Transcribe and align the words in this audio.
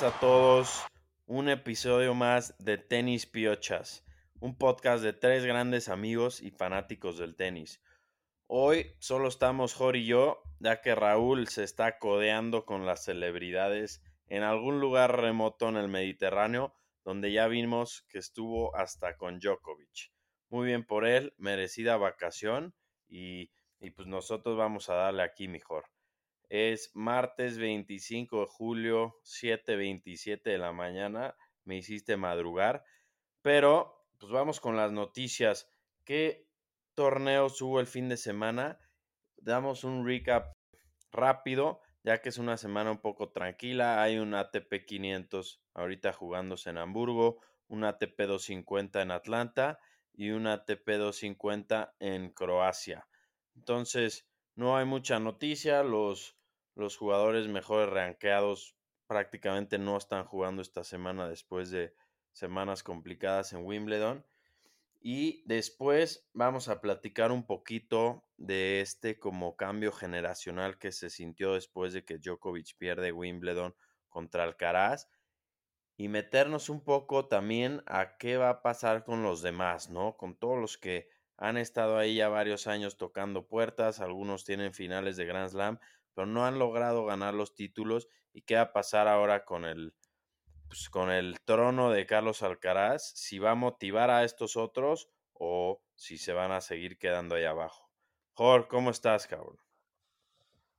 a 0.00 0.10
todos. 0.20 0.86
Un 1.26 1.50
episodio 1.50 2.14
más 2.14 2.56
de 2.56 2.78
Tenis 2.78 3.26
Piochas, 3.26 4.06
un 4.40 4.56
podcast 4.56 5.04
de 5.04 5.12
tres 5.12 5.44
grandes 5.44 5.90
amigos 5.90 6.40
y 6.40 6.50
fanáticos 6.50 7.18
del 7.18 7.36
tenis. 7.36 7.82
Hoy 8.46 8.86
solo 9.00 9.28
estamos 9.28 9.74
Jorge 9.74 9.98
y 9.98 10.06
yo, 10.06 10.42
ya 10.60 10.80
que 10.80 10.94
Raúl 10.94 11.46
se 11.48 11.62
está 11.62 11.98
codeando 11.98 12.64
con 12.64 12.86
las 12.86 13.04
celebridades 13.04 14.02
en 14.28 14.44
algún 14.44 14.80
lugar 14.80 15.20
remoto 15.20 15.68
en 15.68 15.76
el 15.76 15.88
Mediterráneo, 15.88 16.74
donde 17.04 17.30
ya 17.30 17.46
vimos 17.46 18.06
que 18.08 18.18
estuvo 18.18 18.74
hasta 18.74 19.18
con 19.18 19.40
Djokovic. 19.40 20.10
Muy 20.48 20.68
bien 20.68 20.86
por 20.86 21.04
él, 21.04 21.34
merecida 21.36 21.98
vacación 21.98 22.74
y, 23.08 23.50
y 23.78 23.90
pues 23.90 24.08
nosotros 24.08 24.56
vamos 24.56 24.88
a 24.88 24.94
darle 24.94 25.22
aquí 25.22 25.48
mejor. 25.48 25.84
Es 26.54 26.90
martes 26.92 27.56
25 27.56 28.40
de 28.40 28.46
julio, 28.46 29.18
7:27 29.22 30.50
de 30.50 30.58
la 30.58 30.70
mañana. 30.70 31.34
Me 31.64 31.78
hiciste 31.78 32.18
madrugar. 32.18 32.84
Pero, 33.40 34.04
pues 34.18 34.30
vamos 34.30 34.60
con 34.60 34.76
las 34.76 34.92
noticias. 34.92 35.70
¿Qué 36.04 36.46
torneos 36.92 37.62
hubo 37.62 37.80
el 37.80 37.86
fin 37.86 38.10
de 38.10 38.18
semana? 38.18 38.78
Damos 39.38 39.82
un 39.82 40.06
recap 40.06 40.52
rápido, 41.10 41.80
ya 42.04 42.20
que 42.20 42.28
es 42.28 42.36
una 42.36 42.58
semana 42.58 42.90
un 42.90 43.00
poco 43.00 43.32
tranquila. 43.32 44.02
Hay 44.02 44.18
un 44.18 44.34
ATP 44.34 44.84
500 44.84 45.64
ahorita 45.72 46.12
jugándose 46.12 46.68
en 46.68 46.76
Hamburgo, 46.76 47.40
un 47.68 47.82
ATP 47.84 48.26
250 48.26 49.00
en 49.00 49.10
Atlanta 49.10 49.78
y 50.12 50.32
un 50.32 50.46
ATP 50.46 50.86
250 50.98 51.96
en 51.98 52.28
Croacia. 52.28 53.08
Entonces, 53.54 54.28
no 54.54 54.76
hay 54.76 54.84
mucha 54.84 55.18
noticia. 55.18 55.82
Los 55.82 56.36
los 56.74 56.96
jugadores 56.96 57.48
mejores 57.48 57.90
rankeados 57.90 58.76
prácticamente 59.06 59.78
no 59.78 59.96
están 59.96 60.24
jugando 60.24 60.62
esta 60.62 60.84
semana 60.84 61.28
después 61.28 61.70
de 61.70 61.94
semanas 62.32 62.82
complicadas 62.82 63.52
en 63.52 63.64
Wimbledon. 63.64 64.26
Y 65.00 65.42
después 65.46 66.28
vamos 66.32 66.68
a 66.68 66.80
platicar 66.80 67.32
un 67.32 67.44
poquito 67.44 68.24
de 68.36 68.80
este 68.80 69.18
como 69.18 69.56
cambio 69.56 69.90
generacional 69.90 70.78
que 70.78 70.92
se 70.92 71.10
sintió 71.10 71.54
después 71.54 71.92
de 71.92 72.04
que 72.04 72.18
Djokovic 72.18 72.76
pierde 72.78 73.12
Wimbledon 73.12 73.74
contra 74.08 74.44
Alcaraz 74.44 75.08
y 75.96 76.08
meternos 76.08 76.68
un 76.68 76.82
poco 76.84 77.26
también 77.26 77.82
a 77.86 78.16
qué 78.16 78.36
va 78.36 78.50
a 78.50 78.62
pasar 78.62 79.04
con 79.04 79.22
los 79.22 79.42
demás, 79.42 79.90
¿no? 79.90 80.16
Con 80.16 80.36
todos 80.36 80.58
los 80.58 80.78
que 80.78 81.08
han 81.36 81.56
estado 81.56 81.98
ahí 81.98 82.16
ya 82.16 82.28
varios 82.28 82.66
años 82.66 82.96
tocando 82.96 83.46
puertas, 83.46 84.00
algunos 84.00 84.44
tienen 84.44 84.72
finales 84.72 85.16
de 85.16 85.26
Grand 85.26 85.50
Slam, 85.50 85.78
pero 86.14 86.26
no 86.26 86.44
han 86.44 86.58
logrado 86.58 87.04
ganar 87.04 87.34
los 87.34 87.54
títulos. 87.54 88.08
¿Y 88.32 88.42
qué 88.42 88.56
va 88.56 88.62
a 88.62 88.72
pasar 88.72 89.08
ahora 89.08 89.44
con 89.44 89.64
el, 89.64 89.94
pues, 90.68 90.88
con 90.88 91.10
el 91.10 91.40
trono 91.40 91.90
de 91.90 92.06
Carlos 92.06 92.42
Alcaraz? 92.42 93.12
Si 93.14 93.38
va 93.38 93.52
a 93.52 93.56
motivar 93.56 94.10
a 94.10 94.24
estos 94.24 94.56
otros 94.56 95.08
o 95.34 95.82
si 95.94 96.18
se 96.18 96.32
van 96.32 96.52
a 96.52 96.60
seguir 96.60 96.98
quedando 96.98 97.34
ahí 97.34 97.44
abajo. 97.44 97.90
Jorge, 98.34 98.68
¿cómo 98.68 98.90
estás, 98.90 99.26
cabrón? 99.26 99.58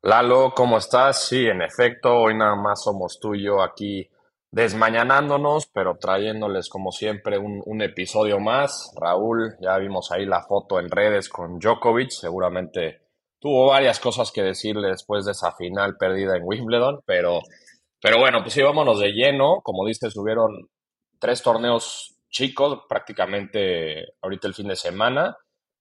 Lalo, 0.02 0.54
¿cómo 0.56 0.78
estás? 0.78 1.28
Sí, 1.28 1.46
en 1.48 1.62
efecto, 1.62 2.14
hoy 2.14 2.36
nada 2.36 2.56
más 2.56 2.84
somos 2.84 3.20
tú 3.22 3.36
y 3.36 3.44
yo 3.44 3.62
aquí 3.62 4.10
desmañanándonos, 4.52 5.68
pero 5.68 5.98
trayéndoles 5.98 6.70
como 6.70 6.92
siempre 6.92 7.38
un, 7.38 7.62
un, 7.66 7.82
episodio 7.82 8.40
más. 8.40 8.94
Raúl, 9.00 9.56
ya 9.62 9.78
vimos 9.78 10.12
ahí 10.12 10.26
la 10.26 10.44
foto 10.44 10.80
en 10.80 10.90
redes 10.90 11.30
con 11.30 11.58
Djokovic, 11.58 12.10
seguramente 12.10 13.03
tuvo 13.44 13.68
varias 13.68 14.00
cosas 14.00 14.32
que 14.32 14.42
decirle 14.42 14.88
después 14.88 15.26
de 15.26 15.34
esa 15.34 15.52
final 15.52 15.98
perdida 16.00 16.38
en 16.38 16.44
Wimbledon, 16.46 17.02
pero, 17.06 17.42
pero 18.02 18.18
bueno, 18.18 18.42
pues 18.42 18.54
sí, 18.54 18.62
vámonos 18.62 19.02
de 19.02 19.12
lleno. 19.12 19.60
Como 19.62 19.86
dices, 19.86 20.16
hubieron 20.16 20.70
tres 21.20 21.44
torneos 21.44 22.16
chicos 22.30 22.84
prácticamente 22.88 24.14
ahorita 24.22 24.48
el 24.48 24.54
fin 24.54 24.70
de 24.70 24.78
semana, 24.78 25.36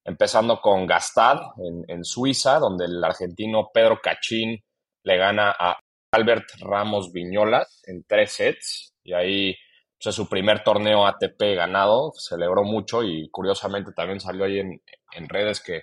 empezando 0.04 0.60
con 0.60 0.88
Gastad 0.88 1.38
en, 1.58 1.84
en 1.86 2.04
Suiza, 2.04 2.58
donde 2.58 2.86
el 2.86 3.02
argentino 3.04 3.70
Pedro 3.72 4.00
Cachín 4.02 4.60
le 5.04 5.16
gana 5.16 5.54
a 5.56 5.78
Albert 6.10 6.48
Ramos 6.58 7.12
Viñolas 7.12 7.80
en 7.86 8.02
tres 8.08 8.32
sets 8.32 8.92
y 9.04 9.12
ahí 9.12 9.54
pues, 9.96 10.08
es 10.08 10.14
su 10.16 10.28
primer 10.28 10.64
torneo 10.64 11.06
ATP 11.06 11.54
ganado, 11.54 12.10
celebró 12.18 12.64
mucho 12.64 13.04
y 13.04 13.30
curiosamente 13.30 13.92
también 13.92 14.18
salió 14.18 14.46
ahí 14.46 14.58
en, 14.58 14.82
en 15.12 15.28
redes 15.28 15.62
que 15.62 15.82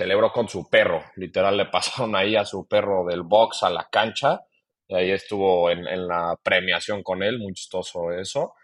celebró 0.00 0.32
con 0.32 0.48
su 0.48 0.70
perro. 0.70 1.04
Literal, 1.16 1.58
le 1.58 1.66
pasaron 1.70 2.16
ahí 2.16 2.34
a 2.34 2.46
su 2.46 2.66
perro 2.66 3.04
del 3.04 3.22
box 3.22 3.62
a 3.64 3.70
la 3.70 3.86
cancha. 3.90 4.40
Y 4.88 4.94
ahí 4.94 5.10
estuvo 5.10 5.70
en, 5.70 6.08
la 6.08 6.36
premiación 6.42 7.02
con 7.02 7.22
él, 7.22 7.38
muy 7.38 7.52
chistoso 7.52 8.10
eso. 8.12 8.54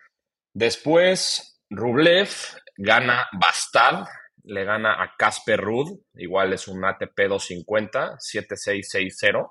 Después, 0.54 1.60
Rublev 1.70 2.28
gana 2.76 3.28
Bastad, 3.32 4.06
le 4.42 4.64
gana 4.64 5.00
a 5.00 5.14
Casper 5.16 5.60
Ruud, 5.60 6.00
igual 6.14 6.52
es 6.52 6.66
un 6.66 6.84
ATP 6.84 7.28
250, 7.28 8.16
7660, 8.18 9.46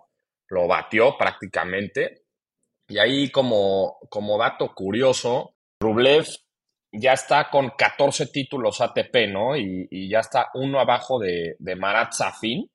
lo 0.50 0.68
batió 0.68 1.16
prácticamente. 1.18 2.24
Y 2.90 2.98
ahí 2.98 3.32
como, 3.32 3.98
como 4.10 4.38
dato 4.38 4.74
curioso, 4.76 5.56
Rublev 5.80 6.26
ya 7.00 7.14
está 7.14 7.50
con 7.50 7.72
14 7.78 8.28
títulos 8.28 8.82
ATP, 8.82 9.28
¿no? 9.30 9.56
Y, 9.58 10.10
ya 10.10 10.20
está 10.20 10.50
uno 10.54 10.80
abajo 10.80 11.20
de, 11.20 11.56
de 11.60 11.76
Marat 11.76 12.14
Safin, 12.14 12.70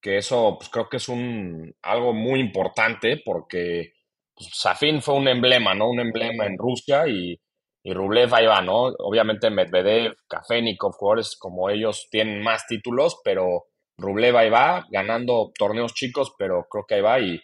que 0.00 0.18
eso 0.18 0.56
pues, 0.58 0.68
creo 0.70 0.88
que 0.88 0.96
es 0.98 1.08
un, 1.08 1.74
algo 1.82 2.12
muy 2.12 2.40
importante 2.40 3.22
porque 3.24 3.92
pues, 4.34 4.50
Safin 4.52 5.00
fue 5.00 5.14
un 5.14 5.28
emblema, 5.28 5.74
¿no? 5.74 5.88
Un 5.90 6.00
emblema 6.00 6.46
en 6.46 6.58
Rusia 6.58 7.06
y, 7.06 7.40
y 7.82 7.92
Rublev 7.94 8.34
ahí 8.34 8.46
va, 8.46 8.60
¿no? 8.62 8.84
Obviamente 8.98 9.50
Medvedev, 9.50 10.14
Kafenikov, 10.28 10.92
jugadores 10.92 11.36
como 11.38 11.70
ellos 11.70 12.08
tienen 12.10 12.42
más 12.42 12.66
títulos, 12.66 13.20
pero 13.24 13.66
Rublev 13.96 14.36
ahí 14.36 14.50
va, 14.50 14.84
ganando 14.90 15.52
torneos 15.56 15.94
chicos, 15.94 16.34
pero 16.38 16.66
creo 16.70 16.84
que 16.86 16.94
ahí 16.96 17.00
va 17.00 17.20
y 17.20 17.40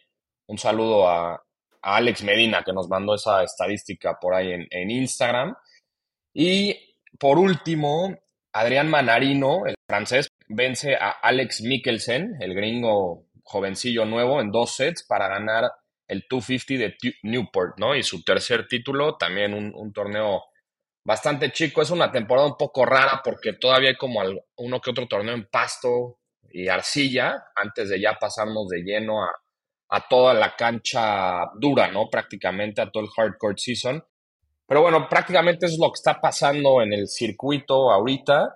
un 0.46 0.58
saludo 0.58 1.08
a, 1.08 1.42
Alex 1.80 2.24
Medina 2.24 2.64
que 2.64 2.72
nos 2.72 2.88
mandó 2.88 3.14
esa 3.14 3.44
estadística 3.44 4.18
por 4.20 4.34
ahí 4.34 4.50
en 4.52 4.90
Instagram. 4.90 5.54
Y 6.40 6.94
por 7.18 7.36
último, 7.36 8.16
Adrián 8.52 8.88
Manarino, 8.88 9.66
el 9.66 9.74
francés, 9.88 10.28
vence 10.46 10.94
a 10.94 11.10
Alex 11.10 11.62
Mikkelsen, 11.62 12.36
el 12.38 12.54
gringo 12.54 13.26
jovencillo 13.42 14.04
nuevo, 14.04 14.40
en 14.40 14.52
dos 14.52 14.76
sets 14.76 15.02
para 15.02 15.26
ganar 15.26 15.64
el 16.06 16.24
250 16.30 16.96
de 17.02 17.14
Newport, 17.24 17.80
¿no? 17.80 17.96
Y 17.96 18.04
su 18.04 18.22
tercer 18.22 18.68
título, 18.68 19.16
también 19.16 19.52
un, 19.52 19.92
torneo 19.92 20.44
bastante 21.04 21.50
chico. 21.50 21.82
Es 21.82 21.90
una 21.90 22.12
temporada 22.12 22.46
un 22.46 22.56
poco 22.56 22.86
rara 22.86 23.20
porque 23.24 23.54
todavía 23.54 23.88
hay 23.88 23.96
como 23.96 24.20
uno 24.58 24.80
que 24.80 24.90
otro 24.90 25.08
torneo 25.08 25.34
en 25.34 25.48
pasto 25.50 26.20
y 26.52 26.68
arcilla, 26.68 27.46
antes 27.56 27.88
de 27.88 28.00
ya 28.00 28.14
pasarnos 28.14 28.68
de 28.68 28.84
lleno 28.84 29.24
a, 29.24 29.32
a 29.88 30.06
toda 30.06 30.34
la 30.34 30.54
cancha 30.54 31.50
dura, 31.58 31.90
¿no? 31.90 32.08
Prácticamente 32.08 32.80
a 32.80 32.92
todo 32.92 33.02
el 33.02 33.10
hardcore 33.10 33.58
season. 33.58 34.04
Pero 34.68 34.82
bueno, 34.82 35.08
prácticamente 35.08 35.64
es 35.64 35.78
lo 35.78 35.88
que 35.88 35.96
está 35.96 36.20
pasando 36.20 36.82
en 36.82 36.92
el 36.92 37.08
circuito 37.08 37.90
ahorita. 37.90 38.54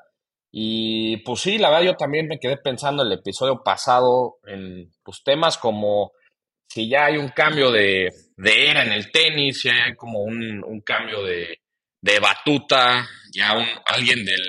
Y 0.51 1.17
pues 1.19 1.41
sí, 1.41 1.57
la 1.57 1.71
verdad 1.71 1.87
yo 1.87 1.97
también 1.97 2.29
me 2.29 2.39
quedé 2.39 2.59
pensando 2.59 3.03
en 3.03 3.11
el 3.11 3.19
episodio 3.19 3.63
pasado 3.65 4.37
en 4.47 4.93
pues, 5.03 5.25
temas 5.25 5.57
como 5.57 6.13
si 6.69 6.91
ya 6.91 7.07
hay 7.07 7.17
un 7.17 7.31
cambio 7.31 7.71
de, 7.71 8.11
de 8.37 8.71
era 8.71 8.83
en 8.83 8.93
el 8.93 9.11
tenis, 9.11 9.63
si 9.63 9.71
hay 9.71 9.95
como 9.97 10.21
un, 10.21 10.63
un 10.65 10.81
cambio 10.83 11.23
de, 11.25 11.61
de, 12.03 12.21
batuta, 12.21 13.09
ya 13.33 13.57
un, 13.57 13.67
alguien 13.87 14.25
del, 14.25 14.43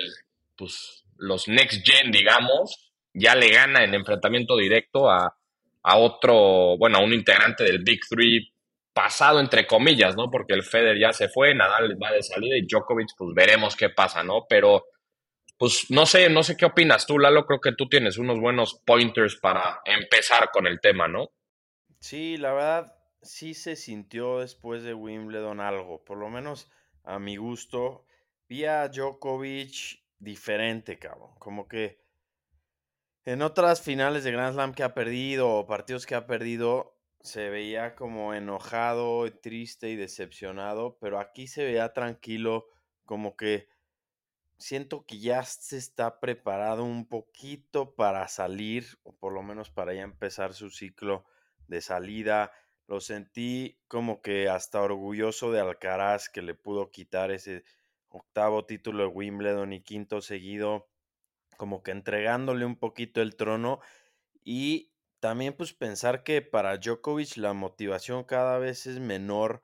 pues 0.56 1.04
los 1.16 1.48
next 1.48 1.82
gen, 1.86 2.10
digamos, 2.10 2.92
ya 3.14 3.34
le 3.34 3.48
gana 3.48 3.84
en 3.84 3.94
enfrentamiento 3.94 4.56
directo 4.56 5.10
a, 5.10 5.34
a 5.82 5.96
otro, 5.96 6.76
bueno, 6.78 6.98
a 6.98 7.02
un 7.02 7.12
integrante 7.14 7.64
del 7.64 7.82
Big 7.82 8.00
Three 8.08 8.53
pasado 8.94 9.40
entre 9.40 9.66
comillas, 9.66 10.16
¿no? 10.16 10.30
Porque 10.30 10.54
el 10.54 10.62
Feder 10.62 10.98
ya 10.98 11.12
se 11.12 11.28
fue, 11.28 11.54
Nadal 11.54 12.00
va 12.02 12.12
de 12.12 12.22
salida 12.22 12.56
y 12.56 12.66
Djokovic, 12.66 13.08
pues 13.18 13.34
veremos 13.34 13.76
qué 13.76 13.90
pasa, 13.90 14.22
¿no? 14.22 14.46
Pero, 14.48 14.86
pues 15.58 15.86
no 15.90 16.06
sé, 16.06 16.30
no 16.30 16.42
sé 16.42 16.56
qué 16.56 16.64
opinas 16.64 17.06
tú, 17.06 17.18
Lalo, 17.18 17.44
creo 17.44 17.60
que 17.60 17.72
tú 17.72 17.88
tienes 17.88 18.16
unos 18.16 18.40
buenos 18.40 18.80
pointers 18.86 19.36
para 19.36 19.80
empezar 19.84 20.50
con 20.52 20.66
el 20.66 20.80
tema, 20.80 21.08
¿no? 21.08 21.28
Sí, 21.98 22.36
la 22.36 22.52
verdad, 22.52 22.96
sí 23.20 23.54
se 23.54 23.76
sintió 23.76 24.40
después 24.40 24.82
de 24.82 24.94
Wimbledon 24.94 25.60
algo, 25.60 26.04
por 26.04 26.18
lo 26.18 26.30
menos 26.30 26.70
a 27.02 27.18
mi 27.18 27.36
gusto. 27.36 28.06
Vi 28.48 28.64
a 28.64 28.88
Djokovic 28.88 30.02
diferente, 30.18 30.98
cabrón, 30.98 31.30
como 31.38 31.66
que 31.66 32.04
en 33.24 33.42
otras 33.42 33.80
finales 33.80 34.24
de 34.24 34.32
Grand 34.32 34.54
Slam 34.54 34.74
que 34.74 34.82
ha 34.82 34.94
perdido 34.94 35.48
o 35.48 35.66
partidos 35.66 36.06
que 36.06 36.14
ha 36.14 36.26
perdido, 36.26 36.93
se 37.24 37.48
veía 37.48 37.94
como 37.94 38.34
enojado, 38.34 39.24
triste 39.40 39.88
y 39.88 39.96
decepcionado, 39.96 40.98
pero 41.00 41.18
aquí 41.18 41.46
se 41.46 41.64
veía 41.64 41.94
tranquilo, 41.94 42.66
como 43.06 43.34
que 43.34 43.66
siento 44.58 45.06
que 45.06 45.18
ya 45.18 45.42
se 45.42 45.78
está 45.78 46.20
preparado 46.20 46.84
un 46.84 47.08
poquito 47.08 47.94
para 47.94 48.28
salir, 48.28 48.98
o 49.04 49.16
por 49.16 49.32
lo 49.32 49.42
menos 49.42 49.70
para 49.70 49.94
ya 49.94 50.02
empezar 50.02 50.52
su 50.52 50.68
ciclo 50.68 51.24
de 51.66 51.80
salida. 51.80 52.52
Lo 52.88 53.00
sentí 53.00 53.80
como 53.88 54.20
que 54.20 54.50
hasta 54.50 54.82
orgulloso 54.82 55.50
de 55.50 55.60
Alcaraz 55.60 56.28
que 56.28 56.42
le 56.42 56.54
pudo 56.54 56.90
quitar 56.90 57.30
ese 57.30 57.64
octavo 58.10 58.66
título 58.66 59.04
de 59.04 59.08
Wimbledon 59.08 59.72
y 59.72 59.80
quinto 59.80 60.20
seguido, 60.20 60.90
como 61.56 61.82
que 61.82 61.92
entregándole 61.92 62.66
un 62.66 62.76
poquito 62.76 63.22
el 63.22 63.34
trono 63.34 63.80
y 64.44 64.93
también 65.24 65.54
pues 65.56 65.72
pensar 65.72 66.22
que 66.22 66.42
para 66.42 66.76
Djokovic 66.76 67.38
la 67.38 67.54
motivación 67.54 68.24
cada 68.24 68.58
vez 68.58 68.86
es 68.86 69.00
menor, 69.00 69.62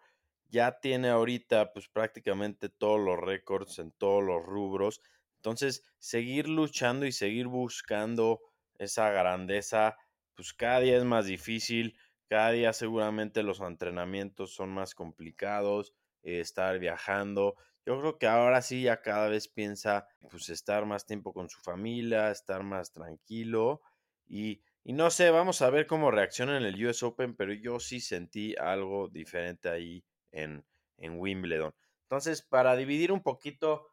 ya 0.48 0.80
tiene 0.80 1.10
ahorita 1.10 1.74
pues 1.74 1.86
prácticamente 1.86 2.70
todos 2.70 2.98
los 2.98 3.18
récords 3.20 3.78
en 3.78 3.92
todos 3.92 4.24
los 4.24 4.42
rubros, 4.42 5.02
entonces 5.36 5.84
seguir 5.98 6.48
luchando 6.48 7.04
y 7.04 7.12
seguir 7.12 7.46
buscando 7.46 8.40
esa 8.78 9.10
grandeza 9.10 9.98
pues 10.34 10.54
cada 10.54 10.80
día 10.80 10.96
es 10.96 11.04
más 11.04 11.26
difícil, 11.26 11.98
cada 12.26 12.52
día 12.52 12.72
seguramente 12.72 13.42
los 13.42 13.60
entrenamientos 13.60 14.54
son 14.54 14.70
más 14.70 14.94
complicados, 14.94 15.92
estar 16.22 16.78
viajando, 16.78 17.56
yo 17.84 18.00
creo 18.00 18.18
que 18.18 18.28
ahora 18.28 18.62
sí 18.62 18.84
ya 18.84 19.02
cada 19.02 19.28
vez 19.28 19.46
piensa 19.46 20.06
pues 20.30 20.48
estar 20.48 20.86
más 20.86 21.04
tiempo 21.04 21.34
con 21.34 21.50
su 21.50 21.60
familia, 21.60 22.30
estar 22.30 22.62
más 22.62 22.92
tranquilo 22.92 23.82
y, 24.26 24.62
y 24.82 24.92
no 24.92 25.10
sé, 25.10 25.30
vamos 25.30 25.60
a 25.62 25.70
ver 25.70 25.86
cómo 25.86 26.10
reacciona 26.10 26.56
en 26.56 26.64
el 26.64 26.86
US 26.86 27.02
Open, 27.02 27.36
pero 27.36 27.52
yo 27.52 27.80
sí 27.80 28.00
sentí 28.00 28.54
algo 28.56 29.08
diferente 29.08 29.68
ahí 29.68 30.04
en, 30.32 30.64
en 30.96 31.18
Wimbledon. 31.18 31.74
Entonces, 32.02 32.42
para 32.42 32.76
dividir 32.76 33.12
un 33.12 33.22
poquito 33.22 33.92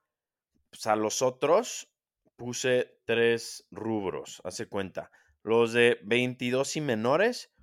pues, 0.70 0.88
a 0.88 0.96
los 0.96 1.22
otros, 1.22 1.92
puse 2.36 3.00
tres 3.06 3.68
rubros, 3.70 4.42
hace 4.44 4.68
cuenta. 4.68 5.12
Los 5.44 5.74
de 5.74 6.00
22 6.04 6.78
y 6.78 6.82
menores, 6.82 7.54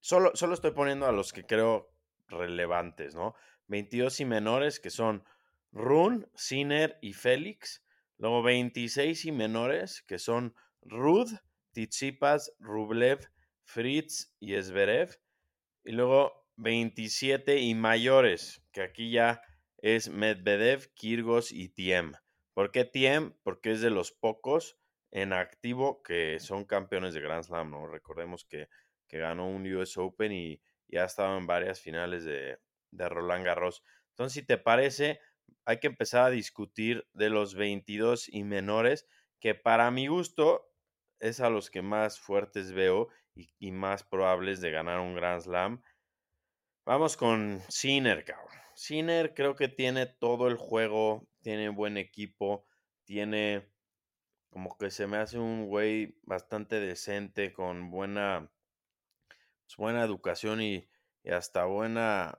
solo, 0.00 0.30
solo 0.34 0.54
estoy 0.54 0.72
poniendo 0.72 1.06
a 1.06 1.12
los 1.12 1.32
que 1.32 1.44
creo 1.44 1.92
relevantes, 2.28 3.14
¿no? 3.14 3.34
22 3.66 4.20
y 4.20 4.24
menores, 4.24 4.80
que 4.80 4.90
son 4.90 5.24
Run, 5.72 6.28
Sinner 6.34 6.98
y 7.00 7.14
Félix. 7.14 7.84
Luego 8.18 8.42
26 8.42 9.24
y 9.24 9.32
menores, 9.32 10.02
que 10.02 10.18
son 10.18 10.54
Rud, 10.82 11.32
Titsipas, 11.72 12.52
Rublev, 12.58 13.28
Fritz 13.64 14.34
y 14.40 14.54
Esberev. 14.54 15.18
Y 15.84 15.92
luego 15.92 16.32
27 16.56 17.58
y 17.58 17.74
mayores, 17.74 18.62
que 18.72 18.82
aquí 18.82 19.10
ya 19.10 19.42
es 19.78 20.08
Medvedev, 20.08 20.92
Kirgos 20.94 21.50
y 21.50 21.68
Tiem. 21.68 22.12
¿Por 22.54 22.70
qué 22.70 22.84
Tiem? 22.84 23.34
Porque 23.42 23.72
es 23.72 23.80
de 23.80 23.90
los 23.90 24.12
pocos 24.12 24.78
en 25.10 25.32
activo 25.32 26.02
que 26.02 26.38
son 26.40 26.64
campeones 26.64 27.14
de 27.14 27.20
Grand 27.20 27.44
Slam. 27.44 27.74
Recordemos 27.90 28.44
que, 28.44 28.68
que 29.08 29.18
ganó 29.18 29.48
un 29.48 29.66
US 29.74 29.96
Open 29.98 30.32
y, 30.32 30.60
ya 30.88 31.04
ha 31.04 31.06
estado 31.06 31.38
en 31.38 31.46
varias 31.46 31.80
finales 31.80 32.24
de, 32.24 32.58
de 32.90 33.08
Roland 33.08 33.46
Garros. 33.46 33.82
Entonces, 34.10 34.34
si 34.34 34.46
te 34.46 34.58
parece, 34.58 35.20
hay 35.64 35.78
que 35.78 35.86
empezar 35.86 36.26
a 36.26 36.30
discutir 36.30 37.08
de 37.14 37.30
los 37.30 37.54
22 37.54 38.28
y 38.28 38.44
menores, 38.44 39.06
que 39.40 39.54
para 39.54 39.90
mi 39.90 40.06
gusto 40.06 40.71
es 41.22 41.40
a 41.40 41.48
los 41.48 41.70
que 41.70 41.82
más 41.82 42.18
fuertes 42.18 42.72
veo 42.72 43.08
y, 43.34 43.70
más 43.70 44.02
probables 44.02 44.60
de 44.60 44.72
ganar 44.72 44.98
un 44.98 45.14
Grand 45.14 45.40
Slam. 45.40 45.82
Vamos 46.84 47.16
con 47.16 47.62
Sinner, 47.68 48.24
cabrón. 48.24 48.52
Sinner 48.74 49.32
creo 49.32 49.54
que 49.54 49.68
tiene 49.68 50.06
todo 50.06 50.48
el 50.48 50.56
juego, 50.56 51.28
tiene 51.40 51.68
buen 51.68 51.96
equipo, 51.96 52.66
tiene 53.04 53.70
como 54.50 54.76
que 54.76 54.90
se 54.90 55.06
me 55.06 55.16
hace 55.16 55.38
un 55.38 55.66
güey 55.66 56.18
bastante 56.24 56.80
decente, 56.80 57.52
con 57.52 57.90
buena, 57.90 58.50
pues, 59.64 59.76
buena 59.78 60.02
educación 60.02 60.60
y, 60.60 60.88
y 61.22 61.30
hasta 61.30 61.64
buena, 61.66 62.38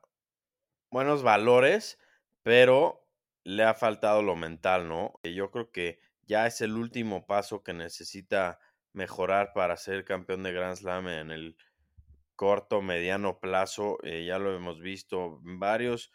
buenos 0.92 1.24
valores, 1.24 1.98
pero 2.44 3.08
le 3.46 3.64
ha 3.64 3.74
faltado 3.74 4.22
lo 4.22 4.36
mental, 4.36 4.90
¿no? 4.90 5.20
Yo 5.24 5.50
creo 5.52 5.72
que 5.72 6.00
ya 6.24 6.46
es 6.46 6.62
el 6.62 6.74
último 6.74 7.26
paso 7.26 7.64
que 7.64 7.74
necesita 7.74 8.60
mejorar 8.94 9.51
para 9.54 9.75
ser 9.78 10.06
campeón 10.06 10.44
de 10.44 10.54
Grand 10.54 10.75
Slam 10.75 11.07
en 11.07 11.31
el 11.31 11.57
corto, 12.36 12.81
mediano 12.81 13.40
plazo. 13.40 13.98
Eh, 14.04 14.25
ya 14.25 14.40
lo 14.40 14.56
hemos 14.56 14.80
visto 14.80 15.40
en 15.45 15.60
varios 15.60 16.12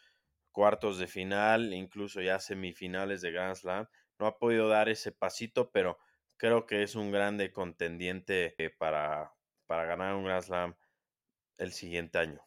cuartos 0.52 0.98
de 0.98 1.06
final, 1.06 1.72
incluso 1.74 2.20
ya 2.20 2.38
semifinales 2.38 3.20
de 3.20 3.32
Grand 3.32 3.56
Slam. 3.56 3.86
No 4.18 4.26
ha 4.26 4.38
podido 4.38 4.68
dar 4.68 4.88
ese 4.88 5.12
pasito, 5.12 5.70
pero 5.70 5.98
creo 6.36 6.66
que 6.66 6.82
es 6.82 6.94
un 6.94 7.12
grande 7.12 7.52
contendiente 7.52 8.54
eh, 8.58 8.70
para, 8.70 9.32
para 9.66 9.84
ganar 9.84 10.14
un 10.14 10.24
Grand 10.24 10.42
Slam 10.42 10.76
el 11.58 11.72
siguiente 11.72 12.18
año. 12.18 12.40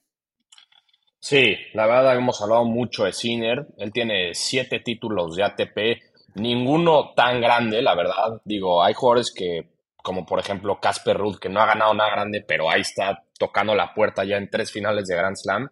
Sí, 1.20 1.56
la 1.74 1.86
verdad 1.86 2.16
hemos 2.16 2.42
hablado 2.42 2.66
mucho 2.66 3.06
de 3.06 3.14
Sinner. 3.14 3.68
Él 3.78 3.92
tiene 3.92 4.34
siete 4.34 4.80
títulos 4.80 5.36
de 5.36 5.44
ATP, 5.44 6.02
ninguno 6.36 7.14
tan 7.14 7.40
grande, 7.40 7.82
la 7.82 7.94
verdad. 7.94 8.42
Digo, 8.44 8.84
hay 8.84 8.96
jugadores 8.96 9.32
que, 9.32 9.70
como 10.04 10.26
por 10.26 10.40
ejemplo 10.40 10.80
Casper 10.80 11.18
Ruud, 11.18 11.40
que 11.40 11.50
no 11.50 11.62
ha 11.62 11.66
ganado 11.66 11.94
nada 11.94 12.12
grande, 12.12 12.44
pero 12.48 12.70
ahí 12.70 12.82
está 12.82 13.24
tocando 13.38 13.76
la 13.76 13.94
puerta 13.94 14.24
ya 14.24 14.38
en 14.38 14.50
tres 14.50 14.72
finales 14.72 15.08
de 15.08 15.16
Grand 15.16 15.36
Slam. 15.36 15.70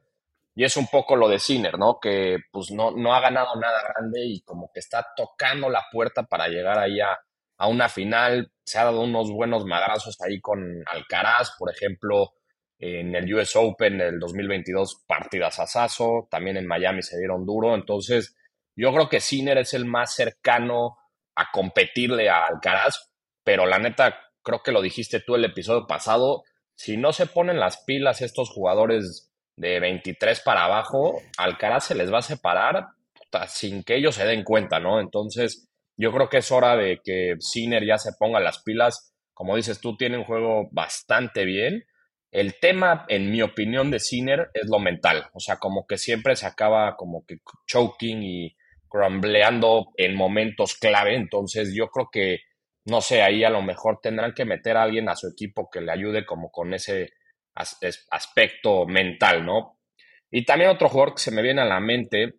Y 0.56 0.64
es 0.66 0.76
un 0.78 0.88
poco 0.88 1.16
lo 1.16 1.30
de 1.30 1.40
Sinner, 1.40 1.78
¿no? 1.78 2.00
Que 2.02 2.38
pues 2.52 2.72
no, 2.72 2.92
no 2.92 3.14
ha 3.14 3.22
ganado 3.22 3.56
nada 3.56 3.82
grande 3.94 4.26
y 4.26 4.42
como 4.42 4.72
que 4.74 4.80
está 4.80 5.08
tocando 5.16 5.70
la 5.70 5.86
puerta 5.92 6.24
para 6.24 6.48
llegar 6.48 6.80
ahí 6.80 7.00
a, 7.00 7.18
a 7.58 7.68
una 7.68 7.88
final. 7.88 8.52
Se 8.64 8.80
ha 8.80 8.86
dado 8.86 9.02
unos 9.02 9.32
buenos 9.32 9.66
madrazos 9.66 10.20
ahí 10.22 10.42
con 10.42 10.84
Alcaraz, 10.88 11.52
por 11.58 11.72
ejemplo 11.72 12.34
en 12.80 13.14
el 13.14 13.34
US 13.34 13.56
Open 13.58 13.98
del 13.98 14.20
2022 14.20 15.04
partidas 15.06 15.60
a 15.60 15.68
Sasso, 15.68 16.28
también 16.32 16.56
en 16.56 16.66
Miami 16.66 17.04
se 17.04 17.18
dieron 17.18 17.46
duro, 17.46 17.76
entonces 17.76 18.38
yo 18.74 18.94
creo 18.94 19.10
que 19.10 19.20
Sinner 19.20 19.58
es 19.58 19.74
el 19.74 19.84
más 19.86 20.16
cercano 20.16 20.98
a 21.36 21.52
competirle 21.52 22.30
a 22.30 22.46
Alcaraz, 22.46 23.12
pero 23.44 23.66
la 23.66 23.80
neta, 23.80 24.20
creo 24.44 24.62
que 24.64 24.72
lo 24.72 24.82
dijiste 24.82 25.20
tú 25.20 25.36
el 25.36 25.46
episodio 25.46 25.88
pasado, 25.88 26.44
si 26.76 26.98
no 26.98 27.12
se 27.12 27.26
ponen 27.26 27.60
las 27.60 27.84
pilas 27.86 28.22
estos 28.22 28.50
jugadores 28.50 29.32
de 29.56 29.80
23 29.80 30.42
para 30.42 30.66
abajo, 30.66 31.22
Alcaraz 31.38 31.86
se 31.86 31.96
les 31.96 32.12
va 32.12 32.20
a 32.20 32.24
separar 32.24 32.88
sin 33.48 33.84
que 33.84 33.96
ellos 33.96 34.16
se 34.16 34.26
den 34.26 34.44
cuenta, 34.44 34.80
¿no? 34.80 35.00
Entonces, 35.00 35.70
yo 35.98 36.12
creo 36.12 36.30
que 36.30 36.38
es 36.38 36.52
hora 36.52 36.76
de 36.76 37.00
que 37.04 37.36
Sinner 37.40 37.86
ya 37.86 37.98
se 37.98 38.12
ponga 38.18 38.40
las 38.40 38.64
pilas. 38.64 39.14
Como 39.34 39.56
dices 39.56 39.80
tú, 39.80 39.96
tiene 39.98 40.18
un 40.18 40.24
juego 40.24 40.68
bastante 40.72 41.46
bien 41.46 41.84
el 42.32 42.60
tema, 42.60 43.06
en 43.08 43.32
mi 43.32 43.42
opinión, 43.42 43.90
de 43.90 44.00
Sinner 44.00 44.50
es 44.54 44.68
lo 44.70 44.80
mental. 44.80 45.30
O 45.34 45.40
sea, 45.40 45.58
como 45.58 45.86
que 45.88 45.98
siempre 45.98 46.36
se 46.36 46.46
acaba 46.46 46.96
como 46.96 47.26
que 47.26 47.38
choking 47.66 48.22
y 48.22 48.56
crumbleando 48.88 49.88
en 49.98 50.16
momentos 50.16 50.76
clave. 50.76 51.16
Entonces, 51.16 51.74
yo 51.76 51.88
creo 51.88 52.10
que, 52.12 52.40
no 52.90 53.02
sé, 53.02 53.22
ahí 53.22 53.44
a 53.44 53.50
lo 53.50 53.62
mejor 53.62 54.00
tendrán 54.02 54.34
que 54.34 54.46
meter 54.46 54.78
a 54.78 54.84
alguien 54.84 55.10
a 55.10 55.16
su 55.16 55.28
equipo 55.28 55.70
que 55.70 55.82
le 55.82 55.92
ayude 55.92 56.26
como 56.26 56.52
con 56.52 56.74
ese 56.74 57.14
aspecto 58.10 58.86
mental, 58.86 59.46
¿no? 59.46 59.80
Y 60.32 60.46
también 60.46 60.70
otro 60.72 60.90
jugador 60.90 61.16
que 61.16 61.22
se 61.22 61.32
me 61.32 61.42
viene 61.42 61.62
a 61.62 61.66
la 61.66 61.80
mente 61.80 62.36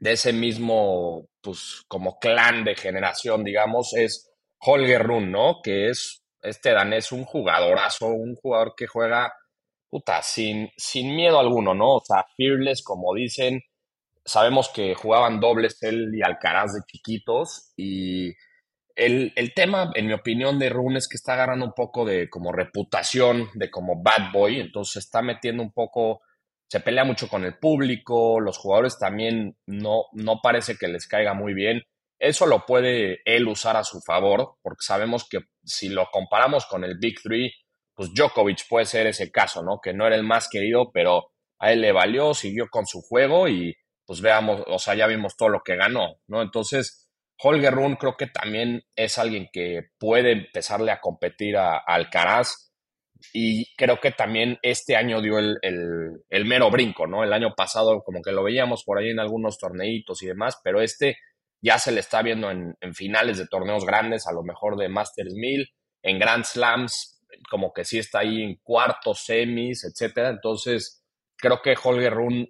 de 0.00 0.12
ese 0.12 0.32
mismo, 0.32 1.28
pues, 1.40 1.84
como 1.88 2.18
clan 2.18 2.64
de 2.64 2.74
generación, 2.74 3.44
digamos, 3.44 3.94
es 3.94 4.32
Holger 4.58 5.02
Run, 5.02 5.30
¿no? 5.30 5.60
Que 5.62 5.90
es 5.90 6.22
este 6.42 6.72
danés 6.72 7.12
un 7.12 7.24
jugadorazo, 7.24 8.08
un 8.08 8.34
jugador 8.34 8.74
que 8.76 8.88
juega, 8.88 9.32
puta, 9.88 10.20
sin, 10.22 10.70
sin 10.76 11.14
miedo 11.14 11.38
alguno, 11.38 11.72
¿no? 11.74 11.96
O 11.96 12.02
sea, 12.04 12.26
fearless, 12.36 12.82
como 12.82 13.14
dicen. 13.14 13.62
Sabemos 14.24 14.68
que 14.68 14.94
jugaban 14.94 15.40
dobles 15.40 15.82
él 15.82 16.12
y 16.14 16.22
Alcaraz 16.22 16.74
de 16.74 16.80
chiquitos 16.86 17.72
y 17.76 18.32
el, 18.96 19.32
el, 19.36 19.54
tema, 19.54 19.90
en 19.94 20.06
mi 20.06 20.12
opinión, 20.12 20.58
de 20.58 20.68
Rune 20.68 20.98
es 20.98 21.08
que 21.08 21.16
está 21.16 21.34
agarrando 21.34 21.66
un 21.66 21.72
poco 21.72 22.04
de 22.04 22.28
como 22.28 22.52
reputación, 22.52 23.48
de 23.54 23.70
como 23.70 24.02
bad 24.02 24.32
boy, 24.32 24.60
entonces 24.60 25.04
está 25.04 25.22
metiendo 25.22 25.62
un 25.62 25.72
poco, 25.72 26.22
se 26.68 26.80
pelea 26.80 27.04
mucho 27.04 27.28
con 27.28 27.44
el 27.44 27.58
público, 27.58 28.40
los 28.40 28.58
jugadores 28.58 28.98
también 28.98 29.56
no, 29.66 30.04
no 30.12 30.40
parece 30.42 30.76
que 30.76 30.88
les 30.88 31.06
caiga 31.06 31.34
muy 31.34 31.54
bien. 31.54 31.82
Eso 32.18 32.46
lo 32.46 32.64
puede 32.66 33.20
él 33.24 33.48
usar 33.48 33.76
a 33.76 33.84
su 33.84 34.00
favor, 34.00 34.56
porque 34.62 34.82
sabemos 34.82 35.28
que 35.28 35.40
si 35.64 35.88
lo 35.88 36.06
comparamos 36.12 36.66
con 36.66 36.84
el 36.84 36.98
Big 36.98 37.20
Three, 37.20 37.52
pues 37.94 38.10
Djokovic 38.14 38.68
puede 38.68 38.86
ser 38.86 39.06
ese 39.06 39.30
caso, 39.30 39.62
¿no? 39.62 39.80
Que 39.80 39.92
no 39.92 40.06
era 40.06 40.16
el 40.16 40.22
más 40.22 40.48
querido, 40.48 40.90
pero 40.92 41.32
a 41.58 41.72
él 41.72 41.80
le 41.80 41.92
valió, 41.92 42.34
siguió 42.34 42.68
con 42.68 42.86
su 42.86 43.00
juego 43.02 43.48
y 43.48 43.74
pues 44.06 44.20
veamos, 44.20 44.62
o 44.66 44.78
sea, 44.78 44.94
ya 44.94 45.06
vimos 45.06 45.36
todo 45.36 45.48
lo 45.48 45.62
que 45.62 45.76
ganó, 45.76 46.16
¿no? 46.26 46.42
Entonces, 46.42 47.01
Holger 47.38 47.74
Run 47.74 47.96
creo 47.96 48.16
que 48.16 48.26
también 48.26 48.82
es 48.96 49.18
alguien 49.18 49.48
que 49.52 49.88
puede 49.98 50.32
empezarle 50.32 50.92
a 50.92 51.00
competir 51.00 51.56
a, 51.56 51.78
Alcaraz 51.78 52.72
y 53.32 53.74
creo 53.76 54.00
que 54.00 54.10
también 54.12 54.58
este 54.62 54.96
año 54.96 55.20
dio 55.20 55.38
el, 55.38 55.58
el, 55.62 56.44
mero 56.44 56.70
brinco, 56.70 57.06
¿no? 57.06 57.22
El 57.22 57.32
año 57.32 57.54
pasado 57.56 58.02
como 58.02 58.20
que 58.20 58.32
lo 58.32 58.42
veíamos 58.42 58.84
por 58.84 58.98
ahí 58.98 59.10
en 59.10 59.20
algunos 59.20 59.58
torneitos 59.58 60.22
y 60.22 60.26
demás, 60.26 60.60
pero 60.62 60.80
este 60.80 61.18
ya 61.62 61.78
se 61.78 61.92
le 61.92 62.00
está 62.00 62.22
viendo 62.22 62.50
en, 62.50 62.76
finales 62.92 63.38
de 63.38 63.46
torneos 63.46 63.86
grandes, 63.86 64.26
a 64.26 64.32
lo 64.32 64.42
mejor 64.42 64.76
de 64.76 64.88
Masters 64.88 65.32
1000, 65.32 65.68
en 66.02 66.18
Grand 66.18 66.44
Slams, 66.44 67.22
como 67.48 67.72
que 67.72 67.84
sí 67.84 67.98
está 67.98 68.18
ahí 68.20 68.42
en 68.42 68.56
cuartos, 68.56 69.24
semis, 69.24 69.84
etcétera. 69.84 70.30
Entonces, 70.30 71.04
creo 71.36 71.62
que 71.62 71.76
Holger 71.80 72.12
Run, 72.12 72.48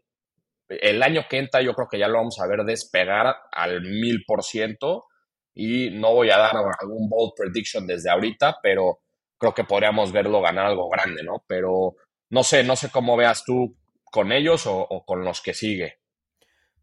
el 0.81 1.03
año 1.03 1.27
que 1.29 1.39
entra, 1.39 1.63
yo 1.63 1.75
creo 1.75 1.89
que 1.89 1.99
ya 1.99 2.09
lo 2.09 2.19
vamos 2.19 2.41
a 2.41 2.47
ver 2.47 2.65
despegar 2.65 3.35
al 3.51 3.83
mil 3.83 4.25
por 4.27 4.43
ciento. 4.43 5.07
Y 5.55 5.91
no 5.91 6.15
voy 6.15 6.31
a 6.31 6.39
dar 6.39 6.57
algún 6.57 7.11
bold 7.11 7.33
prediction 7.37 7.87
desde 7.87 8.11
ahorita, 8.11 8.59
pero 8.63 9.01
creo 9.37 9.53
que 9.53 9.65
podríamos 9.65 10.11
verlo 10.11 10.41
ganar 10.41 10.67
algo 10.67 10.89
grande, 10.89 11.23
¿no? 11.23 11.45
Pero 11.47 11.97
no 12.31 12.43
sé, 12.43 12.65
no 12.65 12.75
sé 12.75 12.91
cómo 12.91 13.17
veas 13.17 13.45
tú 13.45 13.77
con 14.05 14.33
ellos 14.33 14.67
o, 14.67 14.79
o 14.79 15.05
con 15.05 15.25
los 15.25 15.43
que 15.43 15.53
sigue. 15.53 15.99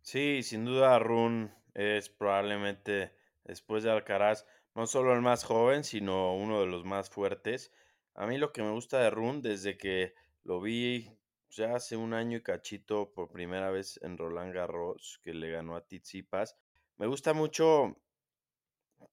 Sí, 0.01 0.43
sin 0.43 0.65
duda 0.65 0.99
Run 0.99 1.51
es 1.73 2.09
probablemente 2.09 3.13
después 3.43 3.83
de 3.83 3.91
Alcaraz 3.91 4.45
no 4.75 4.87
solo 4.87 5.13
el 5.13 5.21
más 5.21 5.43
joven, 5.43 5.83
sino 5.83 6.35
uno 6.35 6.61
de 6.61 6.67
los 6.67 6.85
más 6.85 7.09
fuertes. 7.09 7.71
A 8.15 8.27
mí 8.27 8.37
lo 8.37 8.53
que 8.53 8.61
me 8.61 8.71
gusta 8.71 8.99
de 8.99 9.09
Run 9.09 9.41
desde 9.41 9.77
que 9.77 10.13
lo 10.43 10.61
vi 10.61 11.18
ya 11.49 11.75
hace 11.75 11.97
un 11.97 12.13
año 12.13 12.37
y 12.37 12.43
cachito 12.43 13.11
por 13.13 13.29
primera 13.29 13.69
vez 13.69 13.99
en 14.03 14.17
Roland 14.17 14.53
Garros, 14.53 15.19
que 15.23 15.33
le 15.33 15.51
ganó 15.51 15.75
a 15.75 15.85
Tizipas, 15.85 16.57
me 16.97 17.07
gusta 17.07 17.33
mucho 17.33 17.97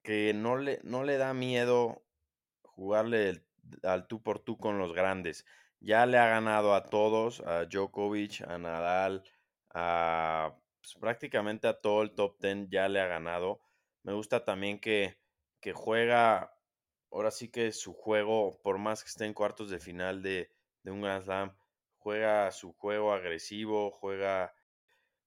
que 0.03 0.33
no 0.33 0.57
le, 0.57 0.79
no 0.83 1.03
le 1.03 1.17
da 1.17 1.33
miedo 1.33 2.03
jugarle 2.63 3.43
al 3.83 4.07
tú 4.07 4.21
por 4.21 4.39
tú 4.39 4.57
con 4.57 4.77
los 4.77 4.93
grandes. 4.93 5.45
Ya 5.79 6.05
le 6.05 6.17
ha 6.17 6.27
ganado 6.27 6.73
a 6.73 6.83
todos, 6.83 7.41
a 7.41 7.65
Djokovic, 7.65 8.41
a 8.47 8.57
Nadal, 8.57 9.23
a 9.73 10.55
pues, 10.81 10.95
prácticamente 10.95 11.67
a 11.67 11.79
todo 11.79 12.01
el 12.01 12.15
top 12.15 12.39
ten 12.39 12.69
ya 12.69 12.87
le 12.87 12.99
ha 12.99 13.07
ganado. 13.07 13.61
Me 14.03 14.13
gusta 14.13 14.43
también 14.43 14.79
que 14.79 15.17
que 15.59 15.73
juega, 15.73 16.53
ahora 17.11 17.31
sí 17.31 17.49
que 17.49 17.71
su 17.71 17.93
juego, 17.93 18.59
por 18.63 18.77
más 18.77 19.03
que 19.03 19.09
esté 19.09 19.25
en 19.25 19.33
cuartos 19.33 19.69
de 19.69 19.79
final 19.79 20.21
de, 20.21 20.51
un 20.85 21.01
Grand 21.01 21.23
Slam, 21.23 21.57
juega 22.07 22.49
su 22.51 22.71
juego 22.71 23.11
agresivo, 23.11 23.91
juega 23.91 24.55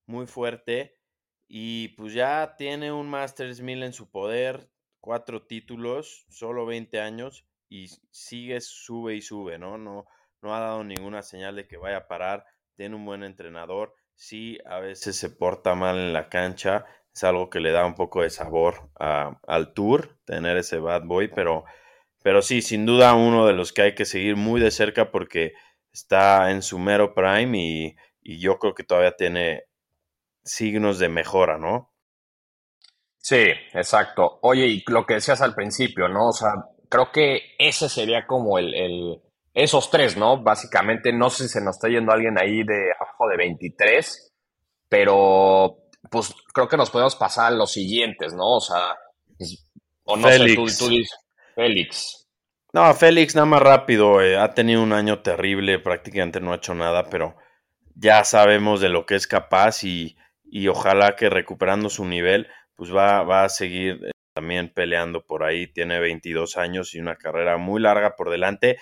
muy 0.07 0.27
fuerte 0.27 0.99
y 1.47 1.89
pues 1.89 2.15
ya 2.15 2.55
tiene 2.57 2.91
un 2.91 3.07
Masters 3.07 3.61
1000 3.61 3.83
en 3.83 3.93
su 3.93 4.11
poder, 4.11 4.71
cuatro 4.99 5.43
títulos, 5.43 6.25
solo 6.31 6.65
20 6.65 6.99
años 6.99 7.45
y 7.69 7.89
sigue, 8.11 8.63
sube 8.63 9.15
y 9.15 9.21
sube, 9.21 9.59
¿no? 9.59 9.77
No, 9.77 10.07
no 10.41 10.55
ha 10.55 10.61
dado 10.61 10.83
ninguna 10.83 11.21
señal 11.21 11.55
de 11.55 11.69
que 11.69 11.77
vaya 11.77 11.99
a 11.99 12.09
parar, 12.09 12.47
tiene 12.77 12.97
un 12.97 13.05
buen 13.05 13.25
entrenador, 13.25 13.95
sí, 14.15 14.59
a 14.65 14.79
veces 14.79 15.17
se 15.17 15.29
porta 15.29 15.75
mal 15.75 15.99
en 15.99 16.15
la 16.15 16.31
cancha, 16.31 16.87
es 17.13 17.23
algo 17.25 17.51
que 17.51 17.61
le 17.61 17.73
da 17.73 17.85
un 17.85 17.95
poco 17.95 18.23
de 18.23 18.31
sabor 18.31 18.89
al 18.97 19.75
tour, 19.75 20.19
tener 20.25 20.57
ese 20.57 20.79
bad 20.79 21.03
boy, 21.03 21.29
pero, 21.29 21.67
pero 22.23 22.41
sí, 22.41 22.63
sin 22.63 22.87
duda 22.87 23.13
uno 23.13 23.47
de 23.47 23.53
los 23.53 23.75
que 23.75 23.83
hay 23.83 23.95
que 23.95 24.07
seguir 24.07 24.37
muy 24.37 24.63
de 24.63 24.71
cerca 24.71 25.11
porque 25.11 25.53
está 25.93 26.51
en 26.51 26.63
su 26.63 26.79
mero 26.79 27.15
prime 27.15 27.59
y, 27.59 27.97
yo 28.23 28.59
creo 28.59 28.75
que 28.75 28.85
todavía 28.85 29.17
tiene 29.17 29.65
signos 30.45 30.99
de 30.99 31.09
mejora, 31.09 31.59
¿no? 31.59 31.93
Sí, 33.19 33.49
exacto. 33.73 34.39
Oye, 34.43 34.67
y 34.67 34.85
lo 34.87 35.05
que 35.05 35.15
decías 35.15 35.41
al 35.41 35.55
principio, 35.55 36.09
¿no? 36.09 36.29
O 36.29 36.33
sea, 36.33 36.53
creo 36.89 37.11
que 37.11 37.57
ese 37.59 37.89
sería 37.89 38.27
como 38.27 38.59
el, 38.59 38.73
el, 38.75 39.21
esos 39.53 39.91
tres, 39.91 40.17
¿no? 40.17 40.43
Básicamente, 40.43 41.13
no 41.13 41.29
sé 41.29 41.45
si 41.45 41.55
se 41.55 41.61
nos 41.61 41.77
está 41.77 41.89
yendo 41.89 42.13
alguien 42.13 42.39
ahí 42.39 42.63
de 42.63 42.93
abajo 43.01 43.27
de 43.29 43.37
23, 43.37 44.33
pero 44.89 45.79
pues 46.09 46.35
creo 46.53 46.69
que 46.69 46.77
nos 46.77 46.91
podemos 46.91 47.17
pasar 47.17 47.47
a 47.47 47.57
los 47.57 47.73
siguientes, 47.73 48.33
¿no? 48.33 48.57
O 48.57 48.61
sea, 48.61 48.97
o 50.05 50.17
no 50.17 50.29
Félix. 50.29 50.51
sé, 50.51 50.85
tú, 50.85 50.91
dices, 50.91 51.19
Félix. 51.55 52.20
No, 52.73 52.95
Félix 52.95 53.35
nada 53.35 53.47
más 53.47 53.63
rápido, 53.63 54.23
eh, 54.23 54.37
ha 54.37 54.55
tenido 54.55 54.83
un 54.83 54.93
año 54.93 55.21
terrible, 55.21 55.79
prácticamente 55.81 56.41
no 56.41 56.53
ha 56.53 56.57
hecho 56.57 56.75
nada, 56.75 57.11
pero 57.11 57.37
ya 57.97 58.23
sabemos 58.25 58.81
de 58.81 58.89
lo 58.89 59.07
que 59.07 59.17
es 59.17 59.27
capaz 59.27 59.83
y, 59.83 60.17
y 60.45 60.69
ojalá 60.69 61.17
que 61.17 61.29
recuperando 61.31 61.91
su 61.91 62.05
nivel, 62.05 62.49
pues 62.77 62.95
va, 62.95 63.23
va 63.25 63.45
a 63.45 63.49
seguir 63.49 64.01
eh, 64.05 64.11
también 64.33 64.73
peleando 64.73 65.25
por 65.27 65.43
ahí, 65.43 65.67
tiene 65.67 65.99
22 65.99 66.57
años 66.57 66.95
y 66.95 67.01
una 67.01 67.17
carrera 67.17 67.57
muy 67.57 67.81
larga 67.81 68.15
por 68.15 68.31
delante 68.31 68.79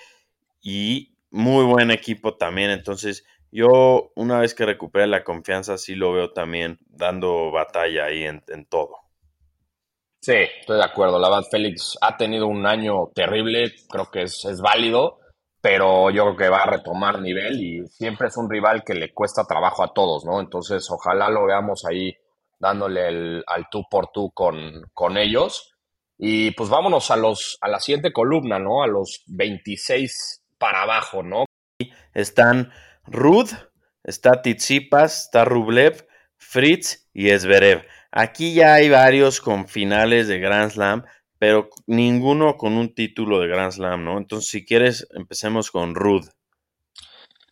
y 0.61 1.15
muy 1.31 1.65
buen 1.65 1.89
equipo 1.89 2.37
también, 2.37 2.69
entonces 2.69 3.25
yo, 3.51 4.11
una 4.15 4.39
vez 4.39 4.53
que 4.53 4.65
recupere 4.65 5.07
la 5.07 5.23
confianza, 5.23 5.77
sí 5.77 5.95
lo 5.95 6.13
veo 6.13 6.31
también 6.31 6.77
dando 6.87 7.51
batalla 7.51 8.05
ahí 8.05 8.23
en, 8.23 8.65
todo. 8.65 8.95
Sí, 10.21 10.33
estoy 10.59 10.77
de 10.77 10.83
acuerdo. 10.83 11.17
La 11.17 11.29
verdad, 11.29 11.47
Félix 11.49 11.97
ha 12.01 12.17
tenido 12.17 12.47
un 12.47 12.65
año 12.65 13.07
terrible, 13.15 13.73
creo 13.89 14.09
que 14.11 14.23
es, 14.23 14.43
es, 14.45 14.59
válido, 14.59 15.19
pero 15.61 16.09
yo 16.09 16.23
creo 16.25 16.37
que 16.37 16.49
va 16.49 16.63
a 16.63 16.69
retomar 16.69 17.21
nivel 17.21 17.61
y 17.61 17.87
siempre 17.87 18.27
es 18.27 18.37
un 18.37 18.49
rival 18.49 18.83
que 18.83 18.95
le 18.95 19.13
cuesta 19.13 19.45
trabajo 19.45 19.83
a 19.83 19.93
todos, 19.93 20.25
¿no? 20.25 20.41
Entonces, 20.41 20.89
ojalá 20.91 21.29
lo 21.29 21.45
veamos 21.45 21.85
ahí 21.85 22.13
dándole 22.59 23.41
al 23.47 23.67
tú 23.71 23.83
por 23.89 24.11
tú 24.11 24.31
con, 24.31 24.83
con 24.93 25.17
ellos. 25.17 25.73
Y 26.17 26.51
pues 26.51 26.69
vámonos 26.69 27.11
a, 27.11 27.15
los, 27.15 27.57
a 27.61 27.69
la 27.69 27.79
siguiente 27.79 28.11
columna, 28.11 28.59
¿no? 28.59 28.83
A 28.83 28.87
los 28.87 29.23
26 29.27 30.43
para 30.57 30.81
abajo, 30.81 31.23
¿no? 31.23 31.45
Están 32.13 32.73
Rud, 33.05 33.49
está 34.03 34.41
Tizipas, 34.41 35.25
está 35.25 35.45
Rublev, 35.45 36.05
Fritz 36.35 37.09
y 37.13 37.29
Esberev. 37.29 37.85
Aquí 38.11 38.53
ya 38.53 38.73
hay 38.73 38.89
varios 38.89 39.39
con 39.39 39.67
finales 39.67 40.27
de 40.27 40.39
Grand 40.39 40.71
Slam, 40.71 41.05
pero 41.37 41.69
ninguno 41.87 42.57
con 42.57 42.73
un 42.73 42.93
título 42.93 43.39
de 43.39 43.47
Grand 43.47 43.71
Slam, 43.71 44.03
¿no? 44.03 44.17
Entonces, 44.17 44.49
si 44.49 44.65
quieres, 44.65 45.07
empecemos 45.11 45.71
con 45.71 45.95
Rud. 45.95 46.25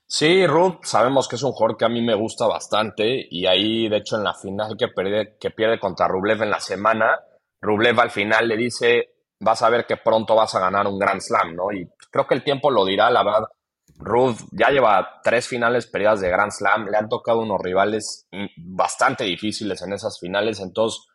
Sí, 0.09 0.47
Rud, 0.47 0.75
sabemos 0.83 1.27
que 1.27 1.35
es 1.35 1.43
un 1.43 1.51
jugador 1.51 1.77
que 1.77 1.85
a 1.85 1.89
mí 1.89 2.01
me 2.01 2.15
gusta 2.15 2.47
bastante 2.47 3.27
y 3.29 3.45
ahí, 3.45 3.89
de 3.89 3.97
hecho, 3.97 4.15
en 4.15 4.23
la 4.23 4.33
final 4.33 4.75
que 4.77 4.87
pierde, 4.87 5.35
que 5.39 5.51
pierde 5.51 5.79
contra 5.79 6.07
Rublev 6.07 6.43
en 6.43 6.49
la 6.49 6.61
semana, 6.61 7.19
Rublev 7.61 7.99
al 7.99 8.09
final 8.09 8.47
le 8.47 8.55
dice, 8.55 9.15
vas 9.39 9.61
a 9.61 9.69
ver 9.69 9.85
que 9.85 9.97
pronto 9.97 10.33
vas 10.33 10.55
a 10.55 10.59
ganar 10.59 10.87
un 10.87 10.97
Grand 10.97 11.21
Slam, 11.21 11.55
¿no? 11.55 11.71
Y 11.71 11.87
creo 12.09 12.25
que 12.25 12.35
el 12.35 12.43
tiempo 12.43 12.71
lo 12.71 12.85
dirá, 12.85 13.09
la 13.09 13.23
verdad. 13.23 13.47
Ruth 14.00 14.38
ya 14.51 14.70
lleva 14.70 15.22
tres 15.24 15.48
finales 15.48 15.88
perdidas 15.88 16.22
de 16.22 16.30
Grand 16.30 16.51
Slam, 16.51 16.88
le 16.88 16.98
han 16.98 17.10
tocado 17.10 17.39
unos 17.39 17.60
rivales 17.62 18.27
bastante 18.58 19.24
difíciles 19.24 19.82
en 19.82 19.94
esas 19.94 20.20
finales, 20.20 20.60
entonces 20.60 21.08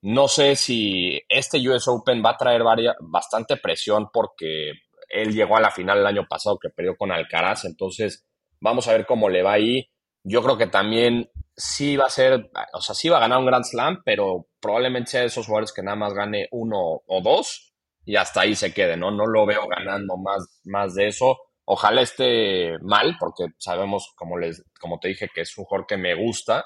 no 0.00 0.28
sé 0.28 0.54
si 0.54 1.20
este 1.28 1.58
US 1.68 1.88
Open 1.88 2.22
va 2.24 2.30
a 2.30 2.36
traer 2.36 2.62
bastante 3.00 3.56
presión 3.56 4.10
porque 4.12 4.72
él 5.08 5.34
llegó 5.34 5.56
a 5.56 5.60
la 5.60 5.72
final 5.72 5.98
el 5.98 6.06
año 6.06 6.26
pasado 6.28 6.58
que 6.58 6.68
perdió 6.68 6.96
con 6.96 7.10
Alcaraz, 7.10 7.64
entonces 7.64 8.24
vamos 8.60 8.86
a 8.86 8.92
ver 8.92 9.06
cómo 9.06 9.28
le 9.28 9.42
va 9.42 9.54
ahí. 9.54 9.90
Yo 10.22 10.42
creo 10.42 10.58
que 10.58 10.66
también 10.66 11.30
sí 11.56 11.96
va 11.96 12.06
a 12.06 12.10
ser, 12.10 12.50
o 12.72 12.80
sea, 12.80 12.94
sí 12.94 13.08
va 13.08 13.16
a 13.16 13.20
ganar 13.20 13.38
un 13.38 13.46
Grand 13.46 13.64
Slam, 13.64 14.02
pero 14.04 14.46
probablemente 14.60 15.10
sea 15.10 15.20
de 15.22 15.26
esos 15.26 15.46
jugadores 15.46 15.72
que 15.72 15.82
nada 15.82 15.96
más 15.96 16.12
gane 16.14 16.48
uno 16.52 17.02
o 17.04 17.20
dos 17.22 17.72
y 18.04 18.16
hasta 18.16 18.42
ahí 18.42 18.54
se 18.54 18.72
quede, 18.72 18.96
¿no? 18.96 19.10
No 19.10 19.26
lo 19.26 19.46
veo 19.46 19.66
ganando 19.66 20.16
más, 20.16 20.60
más 20.64 20.94
de 20.94 21.08
eso 21.08 21.36
Ojalá 21.70 22.00
esté 22.00 22.78
mal, 22.80 23.16
porque 23.20 23.48
sabemos, 23.58 24.14
como, 24.16 24.38
les, 24.38 24.64
como 24.80 24.98
te 24.98 25.08
dije, 25.08 25.28
que 25.34 25.42
es 25.42 25.58
un 25.58 25.66
jugador 25.66 25.86
que 25.86 25.98
me 25.98 26.14
gusta 26.14 26.64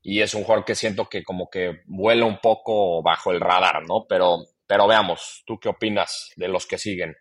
y 0.00 0.20
es 0.20 0.34
un 0.34 0.44
jugador 0.44 0.64
que 0.64 0.76
siento 0.76 1.08
que 1.08 1.24
como 1.24 1.50
que 1.50 1.80
vuela 1.86 2.26
un 2.26 2.38
poco 2.38 3.02
bajo 3.02 3.32
el 3.32 3.40
radar, 3.40 3.82
¿no? 3.88 4.06
Pero, 4.08 4.36
pero 4.68 4.86
veamos, 4.86 5.42
¿tú 5.46 5.58
qué 5.58 5.68
opinas 5.68 6.30
de 6.36 6.46
los 6.46 6.64
que 6.64 6.78
siguen? 6.78 7.16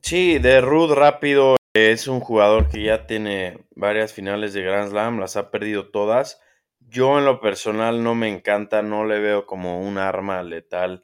Sí, 0.00 0.38
de 0.38 0.62
Rud 0.62 0.94
rápido 0.94 1.56
es 1.74 2.08
un 2.08 2.20
jugador 2.20 2.70
que 2.70 2.82
ya 2.82 3.06
tiene 3.06 3.58
varias 3.76 4.14
finales 4.14 4.54
de 4.54 4.62
Grand 4.62 4.88
Slam, 4.88 5.20
las 5.20 5.36
ha 5.36 5.50
perdido 5.50 5.90
todas. 5.90 6.40
Yo 6.80 7.18
en 7.18 7.26
lo 7.26 7.42
personal 7.42 8.02
no 8.02 8.14
me 8.14 8.30
encanta, 8.30 8.80
no 8.80 9.04
le 9.04 9.20
veo 9.20 9.44
como 9.44 9.78
un 9.82 9.98
arma 9.98 10.42
letal. 10.42 11.02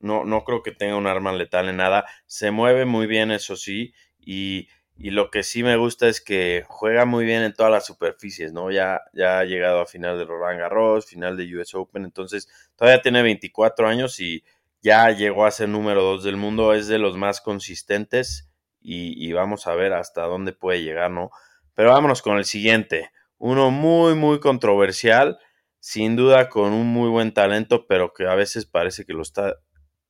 No, 0.00 0.24
no 0.24 0.44
creo 0.44 0.62
que 0.62 0.72
tenga 0.72 0.96
un 0.96 1.06
arma 1.06 1.34
letal 1.34 1.68
en 1.68 1.76
nada. 1.76 2.06
Se 2.24 2.50
mueve 2.50 2.86
muy 2.86 3.06
bien, 3.06 3.30
eso 3.30 3.54
sí, 3.54 3.92
y, 4.24 4.68
lo 4.96 5.30
que 5.30 5.42
sí 5.42 5.64
me 5.64 5.76
gusta 5.76 6.06
es 6.06 6.20
que 6.20 6.64
juega 6.68 7.04
muy 7.06 7.24
bien 7.24 7.42
en 7.42 7.54
todas 7.54 7.72
las 7.72 7.86
superficies, 7.86 8.52
¿no? 8.52 8.70
Ya, 8.70 9.00
ya 9.12 9.40
ha 9.40 9.44
llegado 9.44 9.80
a 9.80 9.86
final 9.86 10.16
de 10.16 10.24
Roland 10.24 10.60
Garros, 10.60 11.06
final 11.06 11.36
de 11.36 11.56
US 11.56 11.74
Open, 11.74 12.04
entonces 12.04 12.48
todavía 12.76 13.02
tiene 13.02 13.22
24 13.22 13.88
años 13.88 14.20
y 14.20 14.44
ya 14.80 15.10
llegó 15.10 15.44
a 15.44 15.50
ser 15.50 15.68
número 15.68 16.02
2 16.02 16.24
del 16.24 16.36
mundo, 16.36 16.72
es 16.72 16.86
de 16.86 16.98
los 16.98 17.16
más 17.16 17.40
consistentes 17.40 18.48
y, 18.80 19.26
y, 19.26 19.32
vamos 19.32 19.66
a 19.66 19.74
ver 19.74 19.92
hasta 19.92 20.22
dónde 20.22 20.52
puede 20.52 20.82
llegar, 20.82 21.10
¿no? 21.10 21.30
Pero 21.74 21.90
vámonos 21.90 22.22
con 22.22 22.38
el 22.38 22.44
siguiente, 22.44 23.10
uno 23.38 23.72
muy, 23.72 24.14
muy 24.14 24.38
controversial, 24.38 25.38
sin 25.80 26.14
duda 26.14 26.48
con 26.48 26.72
un 26.72 26.86
muy 26.86 27.08
buen 27.08 27.34
talento, 27.34 27.86
pero 27.88 28.12
que 28.12 28.26
a 28.28 28.36
veces 28.36 28.66
parece 28.66 29.04
que 29.04 29.14
lo 29.14 29.22
está 29.22 29.56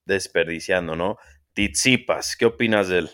desperdiciando, 0.04 0.96
¿no? 0.96 1.16
Tizipas, 1.54 2.36
¿qué 2.36 2.44
opinas 2.46 2.88
de 2.88 2.98
él? 2.98 3.10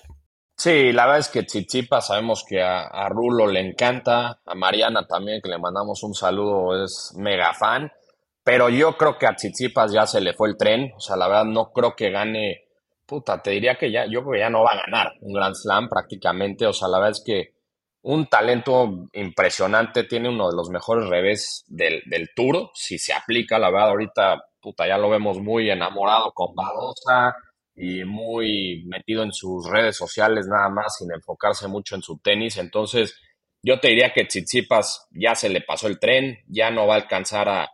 Sí, 0.59 0.93
la 0.93 1.07
verdad 1.07 1.21
es 1.21 1.29
que 1.29 1.47
Chichipa 1.47 2.00
sabemos 2.00 2.45
que 2.45 2.61
a, 2.61 3.09
Rulo 3.09 3.47
le 3.47 3.61
encanta, 3.61 4.41
a 4.45 4.55
Mariana 4.57 5.07
también, 5.07 5.41
que 5.41 5.49
le 5.49 5.59
mandamos 5.59 6.03
un 6.03 6.15
saludo, 6.15 6.85
es 6.85 7.15
mega 7.17 7.55
fan, 7.55 7.93
pero 8.43 8.69
yo 8.69 8.97
creo 8.97 9.17
que 9.19 9.27
a 9.27 9.37
Chichipas 9.37 9.93
ya 9.93 10.05
se 10.07 10.21
le 10.21 10.35
fue 10.35 10.49
el 10.49 10.57
tren, 10.57 10.93
o 10.97 11.00
sea, 11.00 11.17
la 11.17 11.29
verdad 11.29 11.45
no 11.45 11.71
creo 11.73 11.95
que 11.95 12.11
gane 12.11 12.69
puta, 13.09 13.41
te 13.43 13.53
diría 13.53 13.77
que 13.77 13.91
ya, 13.91 14.05
yo 14.05 14.21
creo 14.21 14.33
que 14.33 14.38
ya 14.41 14.50
no 14.50 14.62
va 14.62 14.73
a 14.73 14.83
ganar 14.85 15.15
un 15.23 15.33
Grand 15.33 15.55
Slam 15.55 15.88
prácticamente. 15.88 16.67
O 16.67 16.73
sea, 16.75 16.88
la 16.88 16.99
verdad 16.99 17.12
es 17.12 17.23
que 17.25 17.55
un 18.03 18.27
talento 18.27 19.09
impresionante, 19.15 20.05
tiene 20.05 20.29
uno 20.29 20.50
de 20.50 20.57
los 20.57 20.69
mejores 20.71 21.09
revés 21.09 21.65
del, 21.69 22.03
del 22.07 22.31
tour, 22.37 22.71
si 22.75 22.99
se 22.99 23.15
aplica, 23.15 23.59
la 23.59 23.71
verdad, 23.71 23.88
ahorita, 23.91 24.45
puta, 24.61 24.87
ya 24.87 24.99
lo 24.99 25.09
vemos 25.09 25.38
muy 25.41 25.71
enamorado 25.71 26.33
con 26.33 26.55
Badosa 26.55 27.35
y 27.78 28.04
muy 28.04 28.85
metido 28.87 29.23
en 29.23 29.32
sus 29.32 29.68
redes 29.70 29.97
sociales 29.97 30.47
nada 30.49 30.68
más, 30.68 30.97
sin 30.99 31.12
enfocarse 31.12 31.68
mucho 31.68 31.94
en 31.94 32.02
su 32.02 32.18
tenis. 32.18 32.56
Entonces, 32.56 33.14
yo 33.62 33.78
te 33.78 33.88
diría 33.88 34.12
que 34.12 34.25
Tsitsipas 34.25 35.08
ya 35.11 35.35
se 35.35 35.49
le 35.49 35.61
pasó 35.61 35.87
el 35.87 35.99
tren, 35.99 36.38
ya 36.49 36.70
no 36.70 36.87
va 36.87 36.94
a 36.94 36.99
alcanzar 36.99 37.49
a, 37.49 37.70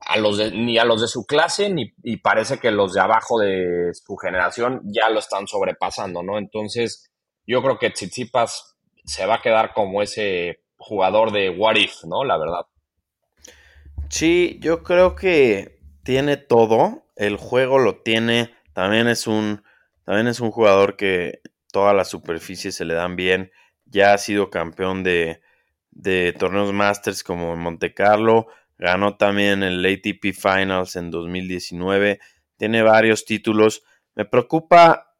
a 0.00 0.16
los 0.18 0.52
ni 0.52 0.78
a 0.78 0.84
los 0.84 1.00
de 1.00 1.08
su 1.08 1.24
clase, 1.24 1.70
ni, 1.70 1.92
y 2.02 2.16
parece 2.16 2.58
que 2.58 2.70
los 2.70 2.94
de 2.94 3.00
abajo 3.00 3.38
de 3.38 3.90
su 3.92 4.16
generación 4.16 4.80
ya 4.84 5.08
lo 5.08 5.20
están 5.20 5.46
sobrepasando, 5.46 6.22
¿no? 6.22 6.38
Entonces, 6.38 7.10
yo 7.46 7.62
creo 7.62 7.78
que 7.78 7.90
Tsitsipas 7.90 8.76
se 9.04 9.26
va 9.26 9.36
a 9.36 9.42
quedar 9.42 9.72
como 9.72 10.02
ese 10.02 10.64
jugador 10.76 11.32
de 11.32 11.50
what 11.50 11.76
if, 11.76 12.04
¿no? 12.04 12.24
La 12.24 12.38
verdad. 12.38 12.66
Sí, 14.08 14.58
yo 14.60 14.82
creo 14.82 15.14
que 15.14 15.80
tiene 16.02 16.36
todo, 16.36 17.04
el 17.16 17.36
juego 17.36 17.78
lo 17.78 18.02
tiene, 18.02 18.54
también 18.74 19.08
es 19.08 19.26
un, 19.26 19.62
también 20.04 20.26
es 20.26 20.40
un 20.40 20.50
jugador 20.50 20.96
que 20.96 21.40
todas 21.72 21.94
las 21.96 22.08
superficies 22.08 22.74
se 22.74 22.84
le 22.84 22.94
dan 22.94 23.16
bien, 23.16 23.50
ya 23.86 24.12
ha 24.12 24.18
sido 24.18 24.50
campeón 24.50 25.02
de, 25.02 25.40
de 25.90 26.34
torneos 26.38 26.72
Masters 26.72 27.22
como 27.22 27.54
en 27.54 27.60
Monte 27.60 27.94
Carlo, 27.94 28.48
ganó 28.76 29.16
también 29.16 29.62
el 29.62 29.84
ATP 29.84 30.34
Finals 30.34 30.96
en 30.96 31.10
2019, 31.10 32.20
tiene 32.56 32.82
varios 32.82 33.24
títulos. 33.24 33.82
Me 34.14 34.24
preocupa 34.24 35.14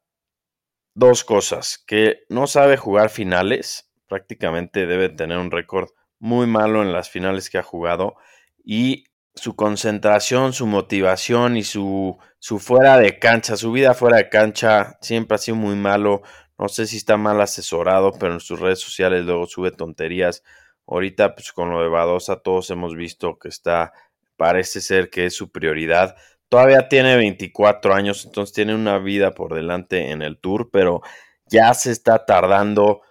dos 0.95 1.25
cosas, 1.25 1.83
que 1.87 2.25
no 2.29 2.47
sabe 2.47 2.77
jugar 2.77 3.11
finales, 3.11 3.91
prácticamente 4.07 4.87
debe 4.87 5.09
tener 5.09 5.39
un 5.39 5.51
récord 5.51 5.89
muy 6.19 6.47
malo 6.47 6.83
en 6.83 6.93
las 6.93 7.11
finales 7.11 7.51
que 7.51 7.59
ha 7.59 7.63
jugado 7.63 8.17
y 8.65 9.05
su 9.35 9.57
concentración, 9.57 10.53
su 10.53 10.67
motivación 10.67 11.57
y 11.57 11.65
su, 11.65 12.19
su 12.39 12.59
fuera 12.59 12.99
de 12.99 13.19
cancha, 13.19 13.57
su 13.57 13.73
vida 13.73 13.95
fuera 13.95 14.19
de 14.19 14.29
cancha 14.29 14.97
siempre 15.01 15.35
ha 15.35 15.39
sido 15.39 15.57
muy 15.57 15.75
malo. 15.75 16.23
No 16.57 16.69
sé 16.69 16.87
si 16.87 16.97
está 16.99 17.17
mal 17.17 17.41
asesorado, 17.41 18.13
pero 18.13 18.35
en 18.35 18.41
sus 18.41 18.61
redes 18.61 18.81
sociales 18.81 19.25
luego 19.25 19.47
sube 19.47 19.73
tonterías. 19.73 20.45
Ahorita, 20.87 21.35
pues 21.35 21.53
con 21.53 21.71
lo 21.71 21.83
de 21.83 21.89
Badosa, 21.89 22.37
todos 22.37 22.71
hemos 22.71 22.95
visto 22.95 23.39
que 23.39 23.49
está, 23.49 23.93
parece 24.37 24.81
ser 24.81 25.11
que 25.11 25.27
es 25.27 25.35
su 25.35 25.51
prioridad. 25.51 26.17
Todavía 26.49 26.89
tiene 26.89 27.17
24 27.17 27.95
años, 27.95 28.25
entonces 28.25 28.55
tiene 28.55 28.75
una 28.75 28.99
vida 28.99 29.33
por 29.33 29.55
delante 29.55 30.11
en 30.13 30.23
el 30.23 30.39
tour, 30.39 30.71
pero 30.73 31.03
ya 31.47 31.75
se 31.75 31.91
está 31.91 32.25
tardando. 32.25 33.03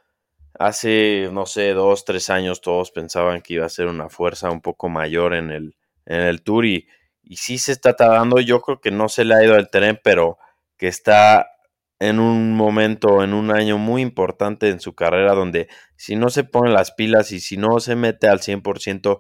Hace, 0.57 1.29
no 1.33 1.45
sé, 1.45 1.73
dos, 1.73 2.05
tres 2.05 2.29
años 2.29 2.61
todos 2.61 2.91
pensaban 2.91 3.41
que 3.41 3.55
iba 3.55 3.65
a 3.65 3.69
ser 3.69 3.87
una 3.87 4.07
fuerza 4.07 4.51
un 4.51 4.61
poco 4.61 4.87
mayor 4.87 5.33
en 5.33 5.49
el, 5.51 5.75
en 6.05 6.21
el 6.21 6.43
tour 6.43 6.65
y, 6.65 6.87
y 7.23 7.37
se 7.37 7.71
está 7.71 7.95
tardando. 7.95 8.39
Yo 8.39 8.61
creo 8.61 8.79
que 8.81 8.91
no 8.91 9.09
se 9.09 9.25
le 9.25 9.35
ha 9.35 9.43
ido 9.43 9.55
el 9.55 9.69
tren, 9.69 9.99
pero 10.03 10.37
que 10.77 10.87
está 10.87 11.47
en 11.99 12.19
un 12.19 12.55
momento, 12.55 13.23
en 13.23 13.33
un 13.33 13.51
año 13.51 13.77
muy 13.77 14.01
importante 14.01 14.69
en 14.69 14.81
su 14.81 14.93
carrera, 14.93 15.33
donde 15.33 15.69
si 15.95 16.15
no 16.15 16.29
se 16.29 16.43
pone 16.43 16.71
las 16.71 16.91
pilas 16.91 17.31
y 17.31 17.39
si 17.39 17.55
no 17.55 17.79
se 17.79 17.95
mete 17.95 18.27
al 18.27 18.39
100% 18.39 19.19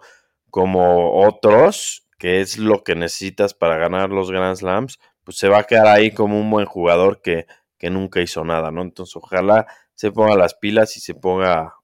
como 0.49 1.25
otros, 1.25 2.05
que 2.19 2.41
es 2.41 2.57
lo 2.57 2.83
que 2.83 2.95
necesitas 2.95 3.53
para 3.53 3.77
ganar 3.77 4.09
los 4.09 4.31
Grand 4.31 4.57
Slams, 4.57 4.99
pues 5.23 5.37
se 5.37 5.47
va 5.47 5.59
a 5.59 5.63
quedar 5.63 5.87
ahí 5.87 6.11
como 6.11 6.37
un 6.37 6.49
buen 6.49 6.65
jugador 6.65 7.21
que, 7.21 7.45
que 7.77 7.89
nunca 7.89 8.19
hizo 8.19 8.43
nada, 8.43 8.69
¿no? 8.71 8.81
Entonces 8.81 9.15
ojalá 9.15 9.65
se 9.93 10.11
ponga 10.11 10.35
las 10.35 10.53
pilas 10.55 10.97
y 10.97 10.99
se 10.99 11.15
ponga 11.15 11.75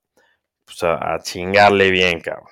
pues, 0.65 0.84
a, 0.84 1.13
a 1.13 1.19
chingarle 1.19 1.91
bien, 1.91 2.19
cabrón. 2.19 2.47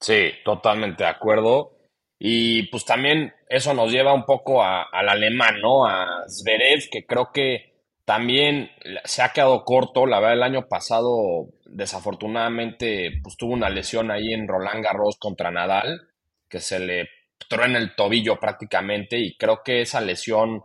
Sí, 0.00 0.32
totalmente 0.44 1.04
de 1.04 1.10
acuerdo. 1.10 1.73
Y 2.18 2.64
pues 2.68 2.84
también 2.84 3.32
eso 3.48 3.74
nos 3.74 3.90
lleva 3.92 4.14
un 4.14 4.24
poco 4.24 4.62
a- 4.62 4.84
al 4.84 5.08
alemán, 5.08 5.60
¿no? 5.60 5.86
A 5.86 6.24
Zverev, 6.28 6.88
que 6.90 7.04
creo 7.06 7.30
que 7.32 7.74
también 8.04 8.70
se 9.04 9.22
ha 9.22 9.30
quedado 9.30 9.64
corto. 9.64 10.06
La 10.06 10.20
verdad, 10.20 10.34
el 10.34 10.42
año 10.42 10.68
pasado, 10.68 11.48
desafortunadamente, 11.66 13.20
pues 13.22 13.36
tuvo 13.36 13.52
una 13.54 13.68
lesión 13.70 14.10
ahí 14.10 14.32
en 14.32 14.48
Roland 14.48 14.84
Garros 14.84 15.16
contra 15.18 15.50
Nadal, 15.50 16.08
que 16.48 16.60
se 16.60 16.78
le 16.78 17.08
truena 17.48 17.78
el 17.78 17.94
tobillo 17.94 18.38
prácticamente, 18.40 19.18
y 19.18 19.36
creo 19.36 19.62
que 19.64 19.82
esa 19.82 20.00
lesión 20.00 20.62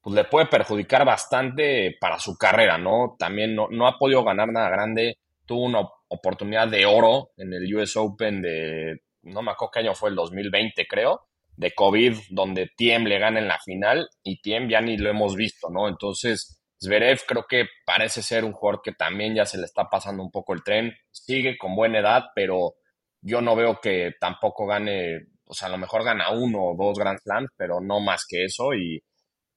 pues 0.00 0.16
le 0.16 0.24
puede 0.24 0.46
perjudicar 0.46 1.04
bastante 1.04 1.96
para 2.00 2.18
su 2.18 2.36
carrera, 2.36 2.76
¿no? 2.78 3.14
También 3.18 3.54
no, 3.54 3.68
no 3.70 3.86
ha 3.86 3.98
podido 3.98 4.24
ganar 4.24 4.48
nada 4.50 4.68
grande. 4.70 5.18
Tuvo 5.46 5.64
una 5.64 5.80
oportunidad 6.08 6.68
de 6.68 6.86
oro 6.86 7.30
en 7.36 7.52
el 7.52 7.72
US 7.76 7.96
Open 7.98 8.42
de, 8.42 9.00
no 9.22 9.42
me 9.42 9.52
acuerdo 9.52 9.72
qué 9.72 9.80
año 9.80 9.94
fue, 9.94 10.10
el 10.10 10.16
2020 10.16 10.86
creo, 10.86 11.28
de 11.56 11.72
COVID, 11.72 12.16
donde 12.30 12.70
Tiem 12.76 13.04
le 13.04 13.18
gana 13.18 13.38
en 13.38 13.48
la 13.48 13.58
final 13.60 14.08
y 14.22 14.40
Tiem 14.40 14.68
ya 14.68 14.80
ni 14.80 14.96
lo 14.96 15.10
hemos 15.10 15.36
visto, 15.36 15.68
¿no? 15.70 15.88
Entonces, 15.88 16.60
Zverev 16.82 17.20
creo 17.26 17.46
que 17.48 17.66
parece 17.84 18.22
ser 18.22 18.44
un 18.44 18.52
jugador 18.52 18.82
que 18.82 18.92
también 18.92 19.34
ya 19.34 19.46
se 19.46 19.58
le 19.58 19.64
está 19.64 19.88
pasando 19.88 20.22
un 20.22 20.30
poco 20.30 20.54
el 20.54 20.62
tren, 20.64 20.94
sigue 21.10 21.56
con 21.58 21.76
buena 21.76 22.00
edad, 22.00 22.24
pero 22.34 22.74
yo 23.20 23.40
no 23.40 23.54
veo 23.54 23.80
que 23.80 24.12
tampoco 24.18 24.66
gane, 24.66 25.26
o 25.46 25.54
sea, 25.54 25.68
a 25.68 25.70
lo 25.70 25.78
mejor 25.78 26.04
gana 26.04 26.30
uno 26.30 26.70
o 26.70 26.76
dos 26.76 26.98
Grand 26.98 27.18
Slams, 27.20 27.50
pero 27.56 27.80
no 27.80 28.00
más 28.00 28.24
que 28.28 28.44
eso 28.44 28.74
y 28.74 29.00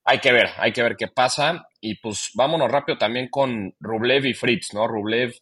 hay 0.06 0.20
que 0.20 0.32
ver, 0.32 0.50
hay 0.58 0.72
que 0.72 0.84
ver 0.84 0.96
qué 0.96 1.08
pasa. 1.08 1.68
Y 1.82 2.00
pues 2.00 2.30
vámonos 2.36 2.72
rápido 2.72 2.98
también 2.98 3.28
con 3.30 3.74
Rublev 3.80 4.26
y 4.28 4.34
Fritz, 4.34 4.74
¿no? 4.74 4.88
Rublev 4.88 5.34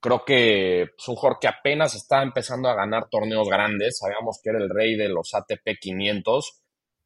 creo 0.00 0.24
que 0.24 0.82
es 0.82 1.08
un 1.08 1.16
jugador 1.16 1.38
que 1.40 1.48
apenas 1.48 1.94
está 1.94 2.22
empezando 2.22 2.68
a 2.68 2.74
ganar 2.74 3.08
torneos 3.10 3.48
grandes. 3.48 3.98
Sabíamos 3.98 4.40
que 4.42 4.50
era 4.50 4.58
el 4.58 4.70
rey 4.70 4.96
de 4.96 5.08
los 5.08 5.34
ATP 5.34 5.78
500 5.80 6.62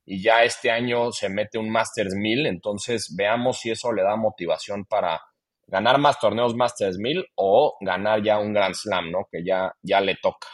y 0.07 0.23
ya 0.23 0.43
este 0.43 0.71
año 0.71 1.13
se 1.13 1.29
mete 1.29 1.59
un 1.59 1.71
Masters 1.71 2.15
1000. 2.15 2.47
Entonces 2.47 3.15
veamos 3.17 3.59
si 3.59 3.71
eso 3.71 3.93
le 3.93 4.03
da 4.03 4.17
motivación 4.17 4.85
para 4.85 5.21
ganar 5.67 5.99
más 5.99 6.19
torneos 6.19 6.55
Masters 6.55 6.99
1000 6.99 7.27
o 7.37 7.77
ganar 7.81 8.23
ya 8.23 8.39
un 8.39 8.53
Grand 8.53 8.75
Slam, 8.75 9.11
¿no? 9.11 9.29
Que 9.31 9.45
ya, 9.45 9.73
ya 9.83 10.01
le 10.01 10.17
toca. 10.21 10.49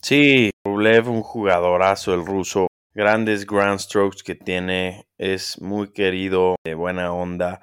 Sí, 0.00 0.50
Rublev, 0.64 1.08
un 1.08 1.22
jugadorazo, 1.22 2.14
el 2.14 2.24
ruso. 2.24 2.68
Grandes 2.92 3.44
grand 3.44 3.80
strokes 3.80 4.22
que 4.22 4.36
tiene, 4.36 5.08
es 5.18 5.60
muy 5.60 5.92
querido, 5.92 6.54
de 6.62 6.74
buena 6.74 7.12
onda. 7.12 7.60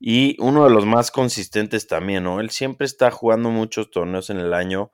Y 0.00 0.36
uno 0.40 0.64
de 0.64 0.70
los 0.70 0.86
más 0.86 1.10
consistentes 1.10 1.86
también, 1.86 2.24
¿no? 2.24 2.40
Él 2.40 2.50
siempre 2.50 2.86
está 2.86 3.10
jugando 3.10 3.50
muchos 3.50 3.90
torneos 3.90 4.30
en 4.30 4.38
el 4.38 4.54
año. 4.54 4.92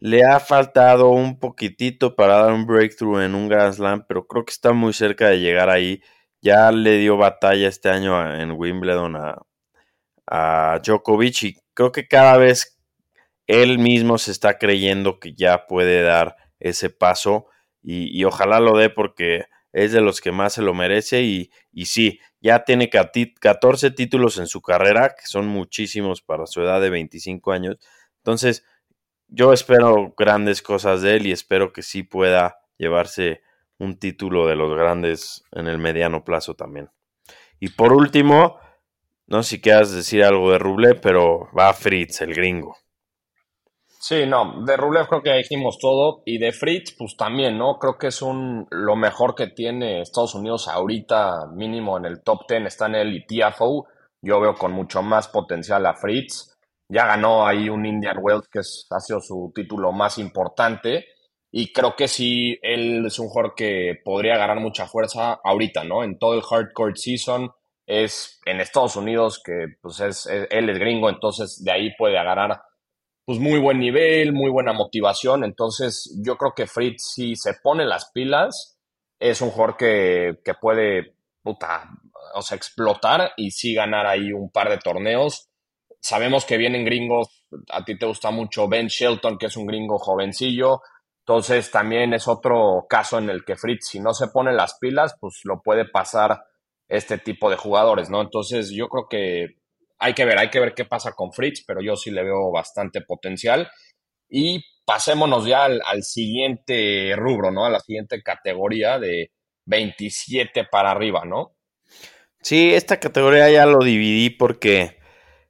Le 0.00 0.24
ha 0.24 0.40
faltado 0.40 1.10
un 1.10 1.38
poquitito 1.38 2.16
para 2.16 2.42
dar 2.42 2.52
un 2.52 2.66
breakthrough 2.66 3.20
en 3.20 3.34
un 3.34 3.48
Grand 3.48 3.74
Slam, 3.74 4.04
pero 4.08 4.26
creo 4.26 4.44
que 4.44 4.52
está 4.52 4.72
muy 4.72 4.92
cerca 4.92 5.28
de 5.28 5.40
llegar 5.40 5.70
ahí. 5.70 6.02
Ya 6.42 6.72
le 6.72 6.98
dio 6.98 7.16
batalla 7.16 7.68
este 7.68 7.88
año 7.88 8.34
en 8.34 8.52
Wimbledon 8.52 9.16
a, 9.16 10.80
Djokovic 10.84 11.42
y 11.44 11.56
creo 11.74 11.92
que 11.92 12.08
cada 12.08 12.38
vez 12.38 12.78
él 13.46 13.78
mismo 13.78 14.18
se 14.18 14.32
está 14.32 14.58
creyendo 14.58 15.20
que 15.20 15.34
ya 15.34 15.66
puede 15.66 16.02
dar 16.02 16.36
ese 16.58 16.90
paso 16.90 17.46
y 17.82 18.24
ojalá 18.24 18.60
lo 18.60 18.76
dé 18.78 18.88
porque 18.88 19.44
es 19.74 19.90
de 19.90 20.00
los 20.00 20.20
que 20.20 20.30
más 20.30 20.52
se 20.52 20.62
lo 20.62 20.72
merece 20.72 21.22
y, 21.22 21.50
y 21.72 21.86
sí, 21.86 22.20
ya 22.40 22.64
tiene 22.64 22.88
14 22.88 23.90
títulos 23.90 24.38
en 24.38 24.46
su 24.46 24.62
carrera, 24.62 25.16
que 25.18 25.26
son 25.26 25.48
muchísimos 25.48 26.22
para 26.22 26.46
su 26.46 26.62
edad 26.62 26.80
de 26.80 26.90
25 26.90 27.50
años. 27.50 27.76
Entonces, 28.18 28.64
yo 29.26 29.52
espero 29.52 30.14
grandes 30.16 30.62
cosas 30.62 31.02
de 31.02 31.16
él 31.16 31.26
y 31.26 31.32
espero 31.32 31.72
que 31.72 31.82
sí 31.82 32.04
pueda 32.04 32.60
llevarse 32.78 33.42
un 33.78 33.98
título 33.98 34.46
de 34.46 34.54
los 34.54 34.78
grandes 34.78 35.42
en 35.50 35.66
el 35.66 35.78
mediano 35.78 36.24
plazo 36.24 36.54
también. 36.54 36.90
Y 37.58 37.70
por 37.70 37.92
último, 37.92 38.60
no 39.26 39.42
sé 39.42 39.56
si 39.56 39.60
quieras 39.60 39.92
decir 39.92 40.22
algo 40.22 40.52
de 40.52 40.58
Rublev, 40.58 41.00
pero 41.00 41.48
va 41.58 41.74
Fritz, 41.74 42.20
el 42.20 42.32
gringo. 42.32 42.76
Sí, 44.06 44.26
no, 44.26 44.62
de 44.66 44.76
Rublev 44.76 45.08
creo 45.08 45.22
que 45.22 45.30
ya 45.30 45.36
dijimos 45.36 45.78
todo 45.78 46.22
y 46.26 46.36
de 46.36 46.52
Fritz 46.52 46.94
pues 46.94 47.16
también, 47.16 47.56
¿no? 47.56 47.78
Creo 47.78 47.96
que 47.96 48.08
es 48.08 48.20
un 48.20 48.66
lo 48.70 48.96
mejor 48.96 49.34
que 49.34 49.46
tiene 49.46 50.02
Estados 50.02 50.34
Unidos 50.34 50.68
ahorita, 50.68 51.46
mínimo 51.54 51.96
en 51.96 52.04
el 52.04 52.22
top 52.22 52.40
10 52.46 52.66
está 52.66 52.84
en 52.84 52.96
el 52.96 53.24
TFO. 53.26 53.86
Yo 54.20 54.40
veo 54.40 54.56
con 54.56 54.72
mucho 54.72 55.00
más 55.00 55.28
potencial 55.28 55.86
a 55.86 55.94
Fritz. 55.94 56.54
Ya 56.86 57.06
ganó 57.06 57.46
ahí 57.46 57.70
un 57.70 57.86
Indian 57.86 58.18
Wells 58.20 58.46
que 58.48 58.58
es, 58.58 58.86
ha 58.90 59.00
sido 59.00 59.20
su 59.20 59.50
título 59.54 59.90
más 59.90 60.18
importante 60.18 61.06
y 61.50 61.72
creo 61.72 61.96
que 61.96 62.06
sí, 62.06 62.58
él 62.60 63.06
es 63.06 63.18
un 63.18 63.28
jugador 63.28 63.54
que 63.54 63.94
podría 64.04 64.36
ganar 64.36 64.60
mucha 64.60 64.86
fuerza 64.86 65.40
ahorita, 65.42 65.82
¿no? 65.82 66.04
En 66.04 66.18
todo 66.18 66.34
el 66.34 66.42
hardcore 66.42 66.96
season 66.96 67.50
es 67.86 68.38
en 68.44 68.60
Estados 68.60 68.96
Unidos 68.96 69.40
que 69.42 69.76
pues 69.80 70.00
es, 70.00 70.26
es 70.26 70.46
él 70.50 70.68
es 70.68 70.78
gringo, 70.78 71.08
entonces 71.08 71.64
de 71.64 71.72
ahí 71.72 71.94
puede 71.96 72.18
agarrar 72.18 72.60
pues 73.24 73.38
muy 73.38 73.58
buen 73.58 73.78
nivel, 73.78 74.32
muy 74.32 74.50
buena 74.50 74.72
motivación. 74.72 75.44
Entonces, 75.44 76.14
yo 76.24 76.36
creo 76.36 76.52
que 76.54 76.66
Fritz, 76.66 77.12
si 77.14 77.36
se 77.36 77.54
pone 77.62 77.84
las 77.84 78.10
pilas, 78.12 78.78
es 79.18 79.40
un 79.40 79.50
jugador 79.50 79.76
que, 79.76 80.40
que 80.44 80.54
puede 80.54 81.14
puta, 81.42 81.90
o 82.34 82.42
sea, 82.42 82.56
explotar 82.56 83.32
y 83.36 83.50
sí 83.50 83.74
ganar 83.74 84.06
ahí 84.06 84.32
un 84.32 84.50
par 84.50 84.70
de 84.70 84.78
torneos. 84.78 85.48
Sabemos 86.00 86.44
que 86.44 86.56
vienen 86.56 86.84
gringos, 86.84 87.44
a 87.70 87.84
ti 87.84 87.98
te 87.98 88.06
gusta 88.06 88.30
mucho 88.30 88.68
Ben 88.68 88.88
Shelton, 88.88 89.38
que 89.38 89.46
es 89.46 89.56
un 89.56 89.66
gringo 89.66 89.98
jovencillo, 89.98 90.80
entonces 91.26 91.70
también 91.70 92.12
es 92.12 92.28
otro 92.28 92.86
caso 92.88 93.18
en 93.18 93.30
el 93.30 93.44
que 93.44 93.56
Fritz, 93.56 93.86
si 93.88 94.00
no 94.00 94.12
se 94.12 94.28
pone 94.28 94.52
las 94.52 94.78
pilas, 94.78 95.16
pues 95.18 95.40
lo 95.44 95.62
puede 95.62 95.86
pasar 95.86 96.44
este 96.86 97.16
tipo 97.18 97.48
de 97.48 97.56
jugadores, 97.56 98.10
¿no? 98.10 98.20
Entonces 98.20 98.70
yo 98.70 98.88
creo 98.88 99.06
que 99.08 99.63
hay 100.04 100.14
que 100.14 100.24
ver, 100.24 100.38
hay 100.38 100.50
que 100.50 100.60
ver 100.60 100.74
qué 100.74 100.84
pasa 100.84 101.12
con 101.12 101.32
Fritz, 101.32 101.64
pero 101.66 101.80
yo 101.80 101.96
sí 101.96 102.10
le 102.10 102.22
veo 102.22 102.50
bastante 102.52 103.00
potencial. 103.00 103.70
Y 104.28 104.64
pasémonos 104.84 105.46
ya 105.46 105.64
al, 105.64 106.02
siguiente 106.02 107.14
rubro, 107.16 107.50
¿no? 107.50 107.64
A 107.64 107.70
la 107.70 107.80
siguiente 107.80 108.22
categoría 108.22 108.98
de 108.98 109.30
27 109.66 110.66
para 110.70 110.90
arriba, 110.90 111.24
¿no? 111.24 111.56
Sí, 112.42 112.74
esta 112.74 113.00
categoría 113.00 113.50
ya 113.50 113.64
lo 113.64 113.78
dividí 113.78 114.30
porque 114.30 114.98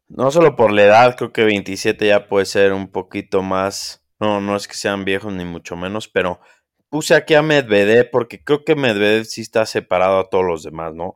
no 0.08 0.30
solo 0.30 0.54
por 0.54 0.72
la 0.72 0.84
edad, 0.84 1.16
creo 1.16 1.32
que 1.32 1.44
27 1.44 2.06
ya 2.06 2.28
puede 2.28 2.46
ser 2.46 2.72
un 2.72 2.92
poquito 2.92 3.42
más 3.42 4.04
no, 4.20 4.40
no 4.40 4.56
es 4.56 4.68
que 4.68 4.74
sean 4.74 5.04
viejos 5.04 5.32
ni 5.32 5.44
mucho 5.44 5.76
menos, 5.76 6.08
pero 6.08 6.40
puse 6.88 7.14
aquí 7.14 7.34
a 7.34 7.42
Medvedev 7.42 8.10
porque 8.10 8.42
creo 8.42 8.64
que 8.64 8.76
Medvedev 8.76 9.24
sí 9.24 9.40
está 9.40 9.66
separado 9.66 10.20
a 10.20 10.30
todos 10.30 10.44
los 10.44 10.62
demás, 10.62 10.94
¿no? 10.94 11.14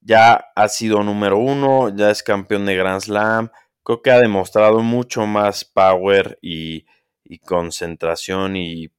Ya 0.00 0.46
ha 0.54 0.68
sido 0.68 1.02
número 1.02 1.38
uno, 1.38 1.94
ya 1.94 2.10
es 2.10 2.22
campeón 2.22 2.66
de 2.66 2.76
Grand 2.76 3.00
Slam, 3.00 3.50
creo 3.82 4.02
que 4.02 4.10
ha 4.10 4.18
demostrado 4.18 4.80
mucho 4.80 5.26
más 5.26 5.64
power 5.64 6.38
y, 6.40 6.86
concentración 7.44 8.56
y 8.56 8.90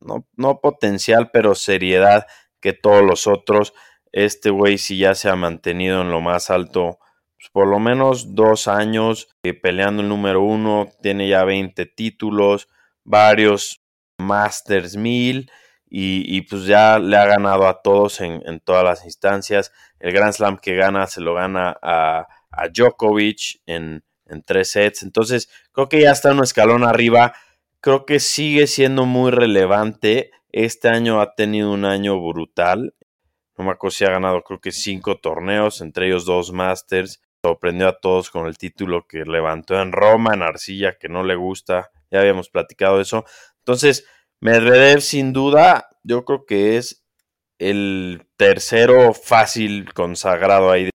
no, 0.00 0.26
no, 0.36 0.60
potencial, 0.60 1.30
pero 1.32 1.54
seriedad 1.54 2.26
que 2.60 2.72
todos 2.72 3.02
los 3.02 3.26
otros. 3.26 3.72
Este 4.12 4.50
güey 4.50 4.78
sí 4.78 4.98
ya 4.98 5.14
se 5.14 5.30
ha 5.30 5.36
mantenido 5.36 6.02
en 6.02 6.10
lo 6.10 6.20
más 6.20 6.50
alto 6.50 6.98
pues, 7.38 7.50
por 7.50 7.68
lo 7.68 7.78
menos 7.78 8.34
dos 8.34 8.68
años 8.68 9.28
eh, 9.42 9.54
peleando 9.54 10.02
el 10.02 10.08
número 10.08 10.42
uno, 10.42 10.88
tiene 11.00 11.28
ya 11.28 11.44
20 11.44 11.86
títulos, 11.86 12.68
varios 13.04 13.80
Masters 14.18 14.96
1000 14.96 15.50
y, 15.90 16.42
pues 16.42 16.66
ya 16.66 16.98
le 16.98 17.16
ha 17.16 17.24
ganado 17.24 17.66
a 17.66 17.80
todos 17.82 18.20
en, 18.20 18.60
todas 18.60 18.84
las 18.84 19.04
instancias. 19.04 19.72
El 20.00 20.12
Grand 20.12 20.32
Slam 20.32 20.58
que 20.58 20.74
gana 20.74 21.06
se 21.06 21.20
lo 21.20 21.34
gana 21.34 21.76
a, 21.82 22.26
Djokovic 22.72 23.60
en, 23.66 24.04
en 24.26 24.42
tres 24.42 24.72
sets. 24.72 25.02
Entonces 25.02 25.48
creo 25.72 25.88
que 25.88 26.00
ya 26.00 26.10
está 26.10 26.32
un 26.32 26.42
escalón 26.42 26.84
arriba. 26.84 27.34
Creo 27.80 28.04
que 28.04 28.20
sigue 28.20 28.66
siendo 28.66 29.06
muy 29.06 29.30
relevante. 29.30 30.30
Este 30.50 30.88
año 30.88 31.20
ha 31.20 31.34
tenido 31.34 31.72
un 31.72 31.84
año 31.84 32.20
brutal. 32.20 32.94
No 33.56 33.64
me 33.64 33.72
ha 33.72 34.10
ganado 34.10 34.42
creo 34.42 34.60
que 34.60 34.70
cinco 34.70 35.18
torneos, 35.18 35.80
entre 35.80 36.06
ellos 36.06 36.24
dos 36.24 36.52
Masters 36.52 37.20
sorprendió 37.42 37.88
a 37.88 37.98
todos 37.98 38.30
con 38.30 38.46
el 38.46 38.58
título 38.58 39.06
que 39.06 39.24
levantó 39.24 39.80
en 39.80 39.92
Roma, 39.92 40.34
en 40.34 40.42
Arcilla, 40.42 40.98
que 40.98 41.08
no 41.08 41.22
le 41.22 41.34
gusta. 41.36 41.90
Ya 42.10 42.20
habíamos 42.20 42.50
platicado 42.50 43.00
eso. 43.00 43.24
Entonces, 43.58 44.06
Medvedev, 44.40 45.00
sin 45.00 45.32
duda, 45.32 45.88
yo 46.02 46.24
creo 46.24 46.46
que 46.46 46.76
es 46.76 47.04
el 47.58 48.26
tercero 48.36 49.14
fácil 49.14 49.92
consagrado 49.92 50.70
ahí. 50.70 50.90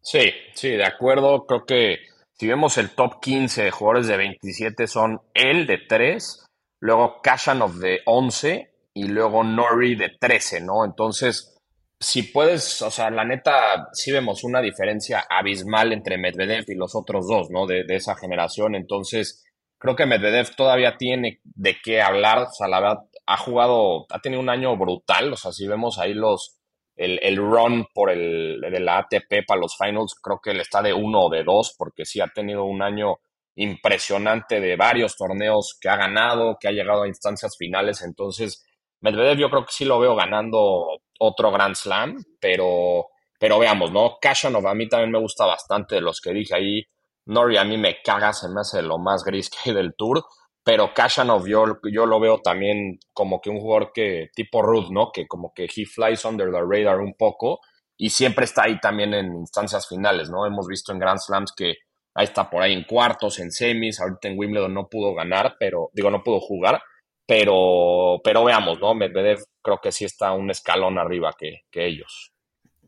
Sí, 0.00 0.32
sí, 0.54 0.70
de 0.70 0.86
acuerdo. 0.86 1.46
Creo 1.46 1.64
que 1.66 1.98
si 2.32 2.46
vemos 2.46 2.78
el 2.78 2.90
top 2.90 3.20
15 3.20 3.64
de 3.64 3.70
jugadores 3.70 4.06
de 4.06 4.16
27, 4.16 4.86
son 4.86 5.20
él 5.34 5.66
de 5.66 5.78
3, 5.78 6.46
luego 6.80 7.20
Kashanov 7.22 7.74
de 7.74 8.00
11 8.06 8.70
y 8.94 9.08
luego 9.08 9.44
Nori 9.44 9.96
de 9.96 10.10
13, 10.18 10.60
¿no? 10.62 10.84
Entonces, 10.84 11.58
si 12.00 12.22
puedes, 12.22 12.80
o 12.82 12.90
sea, 12.90 13.10
la 13.10 13.24
neta, 13.24 13.88
sí 13.92 14.12
vemos 14.12 14.44
una 14.44 14.60
diferencia 14.60 15.24
abismal 15.28 15.92
entre 15.92 16.16
Medvedev 16.16 16.64
y 16.68 16.74
los 16.74 16.94
otros 16.94 17.26
dos, 17.26 17.50
¿no? 17.50 17.66
De, 17.66 17.84
esa 17.88 18.14
generación. 18.14 18.74
Entonces, 18.74 19.44
creo 19.78 19.96
que 19.96 20.06
Medvedev 20.06 20.54
todavía 20.54 20.96
tiene 20.96 21.40
de 21.44 21.76
qué 21.82 22.02
hablar. 22.02 22.38
O 22.42 22.52
sea, 22.52 22.68
la 22.68 22.80
verdad, 22.80 22.98
ha 23.26 23.36
jugado, 23.36 24.06
ha 24.10 24.18
tenido 24.20 24.40
un 24.40 24.50
año 24.50 24.76
brutal. 24.76 25.32
O 25.32 25.36
sea, 25.36 25.52
si 25.52 25.66
vemos 25.66 25.98
ahí 25.98 26.14
los, 26.14 26.58
el, 26.96 27.18
el 27.22 27.36
run 27.36 27.86
por 27.94 28.10
el, 28.10 28.60
de 28.60 28.80
la 28.80 28.98
ATP 28.98 29.46
para 29.46 29.60
los 29.60 29.76
finals, 29.76 30.14
creo 30.22 30.40
que 30.42 30.50
él 30.50 30.60
está 30.60 30.82
de 30.82 30.92
uno 30.92 31.26
o 31.26 31.30
de 31.30 31.44
dos, 31.44 31.74
porque 31.78 32.04
sí 32.04 32.20
ha 32.20 32.28
tenido 32.28 32.64
un 32.64 32.82
año 32.82 33.18
impresionante 33.54 34.60
de 34.60 34.76
varios 34.76 35.16
torneos 35.16 35.76
que 35.80 35.88
ha 35.88 35.96
ganado, 35.96 36.56
que 36.60 36.68
ha 36.68 36.72
llegado 36.72 37.02
a 37.02 37.08
instancias 37.08 37.56
finales. 37.56 38.02
Entonces, 38.02 38.64
Medvedev 39.00 39.38
yo 39.38 39.50
creo 39.50 39.64
que 39.64 39.72
sí 39.72 39.84
lo 39.84 39.98
veo 39.98 40.14
ganando 40.14 41.00
otro 41.18 41.50
Grand 41.50 41.74
Slam, 41.74 42.16
pero, 42.40 43.08
pero 43.38 43.58
veamos, 43.58 43.90
¿no? 43.92 44.18
Kashanov 44.20 44.66
a 44.66 44.74
mí 44.74 44.88
también 44.88 45.10
me 45.10 45.18
gusta 45.18 45.44
bastante 45.44 45.96
de 45.96 46.00
los 46.00 46.20
que 46.20 46.32
dije 46.32 46.54
ahí. 46.54 46.84
Nori 47.28 47.56
a 47.56 47.64
mí 47.64 47.78
me 47.78 48.02
caga, 48.02 48.32
se 48.32 48.48
me 48.48 48.60
hace 48.60 48.82
lo 48.82 48.98
más 48.98 49.24
gris 49.24 49.48
que 49.48 49.70
hay 49.70 49.76
del 49.76 49.94
Tour, 49.96 50.24
pero 50.64 50.92
Kashanov 50.92 51.46
yo, 51.46 51.64
yo 51.90 52.04
lo 52.04 52.20
veo 52.20 52.40
también 52.42 52.98
como 53.12 53.40
que 53.40 53.50
un 53.50 53.60
jugador 53.60 53.92
que 53.94 54.30
tipo 54.34 54.60
Ruth, 54.60 54.90
¿no? 54.90 55.12
Que 55.12 55.26
como 55.26 55.52
que 55.54 55.64
he 55.64 55.86
flies 55.86 56.24
under 56.24 56.50
the 56.50 56.60
radar 56.60 57.00
un 57.00 57.14
poco 57.14 57.60
y 57.96 58.10
siempre 58.10 58.44
está 58.44 58.64
ahí 58.64 58.78
también 58.78 59.14
en 59.14 59.34
instancias 59.34 59.88
finales, 59.88 60.30
¿no? 60.30 60.46
Hemos 60.46 60.66
visto 60.66 60.92
en 60.92 60.98
Grand 60.98 61.18
Slams 61.18 61.52
que 61.56 61.76
ahí 62.14 62.24
está 62.24 62.50
por 62.50 62.62
ahí 62.62 62.72
en 62.72 62.84
cuartos, 62.84 63.38
en 63.38 63.50
semis, 63.50 64.00
ahorita 64.00 64.28
en 64.28 64.38
Wimbledon 64.38 64.74
no 64.74 64.88
pudo 64.88 65.14
ganar, 65.14 65.56
pero 65.58 65.90
digo, 65.92 66.10
no 66.10 66.22
pudo 66.22 66.40
jugar, 66.40 66.80
pero, 67.26 68.20
pero 68.24 68.44
veamos, 68.44 68.80
¿no? 68.80 68.94
Medvedev 68.94 69.40
creo 69.62 69.78
que 69.82 69.92
sí 69.92 70.04
está 70.04 70.32
un 70.32 70.50
escalón 70.50 70.98
arriba 70.98 71.34
que, 71.38 71.62
ellos. 71.72 72.32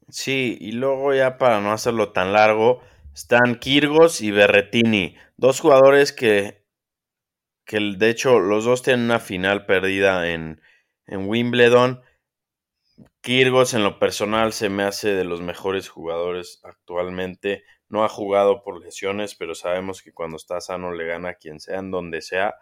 Sí, 0.08 0.56
y 0.60 0.72
luego 0.72 1.14
ya 1.14 1.38
para 1.38 1.60
no 1.60 1.72
hacerlo 1.72 2.10
tan 2.12 2.32
largo, 2.32 2.80
están 3.14 3.56
Kirgos 3.56 4.20
y 4.20 4.30
Berretini, 4.30 5.16
dos 5.36 5.60
jugadores 5.60 6.12
que, 6.12 6.64
que 7.64 7.78
de 7.96 8.10
hecho 8.10 8.40
los 8.40 8.64
dos 8.64 8.82
tienen 8.82 9.06
una 9.06 9.18
final 9.18 9.66
perdida 9.66 10.30
en, 10.30 10.60
en 11.06 11.28
Wimbledon. 11.28 12.02
Kirgos 13.20 13.74
en 13.74 13.84
lo 13.84 13.98
personal 13.98 14.52
se 14.52 14.68
me 14.70 14.82
hace 14.82 15.14
de 15.14 15.24
los 15.24 15.40
mejores 15.42 15.88
jugadores 15.88 16.60
actualmente. 16.64 17.64
No 17.88 18.04
ha 18.04 18.08
jugado 18.08 18.62
por 18.62 18.80
lesiones, 18.80 19.34
pero 19.34 19.54
sabemos 19.54 20.02
que 20.02 20.12
cuando 20.12 20.36
está 20.36 20.60
sano 20.60 20.92
le 20.92 21.06
gana 21.06 21.30
a 21.30 21.34
quien 21.34 21.60
sea, 21.60 21.80
en 21.80 21.90
donde 21.90 22.22
sea. 22.22 22.54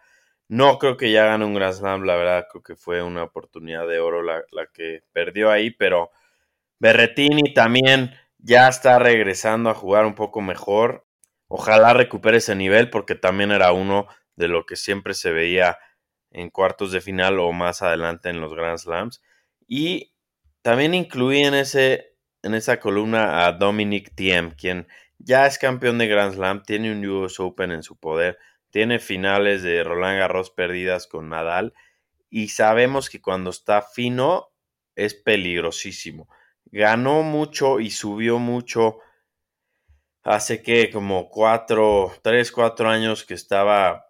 No 0.49 0.79
creo 0.79 0.97
que 0.97 1.13
ya 1.13 1.27
gane 1.27 1.45
un 1.45 1.55
Grand 1.55 1.75
Slam, 1.75 2.05
la 2.05 2.17
verdad, 2.17 2.47
creo 2.51 2.63
que 2.63 2.75
fue 2.77 3.03
una 3.03 3.23
oportunidad 3.23 3.87
de 3.87 4.01
oro 4.01 4.23
la, 4.23 4.43
que 4.73 5.03
perdió 5.13 5.51
ahí, 5.51 5.71
pero 5.71 6.11
Berretini 6.81 7.53
también 7.55 8.15
ya 8.39 8.69
está 8.69 8.99
regresando 8.99 9.71
a 9.71 9.75
jugar 9.75 10.07
un 10.07 10.15
poco 10.15 10.41
mejor. 10.41 11.07
Ojalá 11.49 11.95
recupere 11.95 12.39
ese 12.39 12.55
nivel 12.55 12.91
porque 12.91 13.15
también 13.15 13.51
era 13.53 13.73
uno 13.73 14.07
de 14.37 14.49
lo 14.49 14.67
que 14.67 14.77
siempre 14.77 15.15
se 15.15 15.33
veía 15.33 15.79
en 16.31 16.51
cuartos 16.51 16.93
de 16.93 17.01
final 17.01 17.41
o 17.41 17.53
más 17.53 17.83
adelante 17.83 18.29
en 18.29 18.41
los 18.41 18.55
Grand 18.55 18.79
Slams. 18.79 19.23
Y 19.67 20.15
también 20.63 20.95
incluí 20.95 21.41
en, 21.41 21.55
ese, 21.55 22.15
en 22.43 22.55
esa 22.55 22.81
columna 22.81 23.47
a 23.47 23.53
Dominic 23.53 24.15
Thiem, 24.15 24.53
quien 24.53 24.89
ya 25.19 25.47
es 25.47 25.59
campeón 25.59 25.99
de 25.99 26.07
Grand 26.07 26.35
Slam, 26.35 26.63
tiene 26.63 26.93
un 26.93 27.05
US 27.07 27.41
Open 27.41 27.73
en 27.73 27.83
su 27.83 27.99
poder, 27.99 28.39
tiene 28.71 28.99
finales 28.99 29.63
de 29.63 29.83
Roland 29.83 30.19
Garros 30.19 30.51
perdidas 30.51 31.07
con 31.07 31.29
Nadal 31.29 31.75
y 32.31 32.49
sabemos 32.49 33.11
que 33.11 33.21
cuando 33.21 33.51
está 33.51 33.83
fino 33.83 34.51
es 34.95 35.15
peligrosísimo. 35.15 36.29
Ganó 36.71 37.23
mucho 37.23 37.81
y 37.81 37.91
subió 37.91 38.39
mucho 38.39 38.99
hace 40.23 40.63
que 40.63 40.91
como 40.91 41.29
cuatro, 41.29 42.13
tres, 42.23 42.53
cuatro 42.53 42.89
años 42.89 43.25
que 43.25 43.35
estaba, 43.35 44.07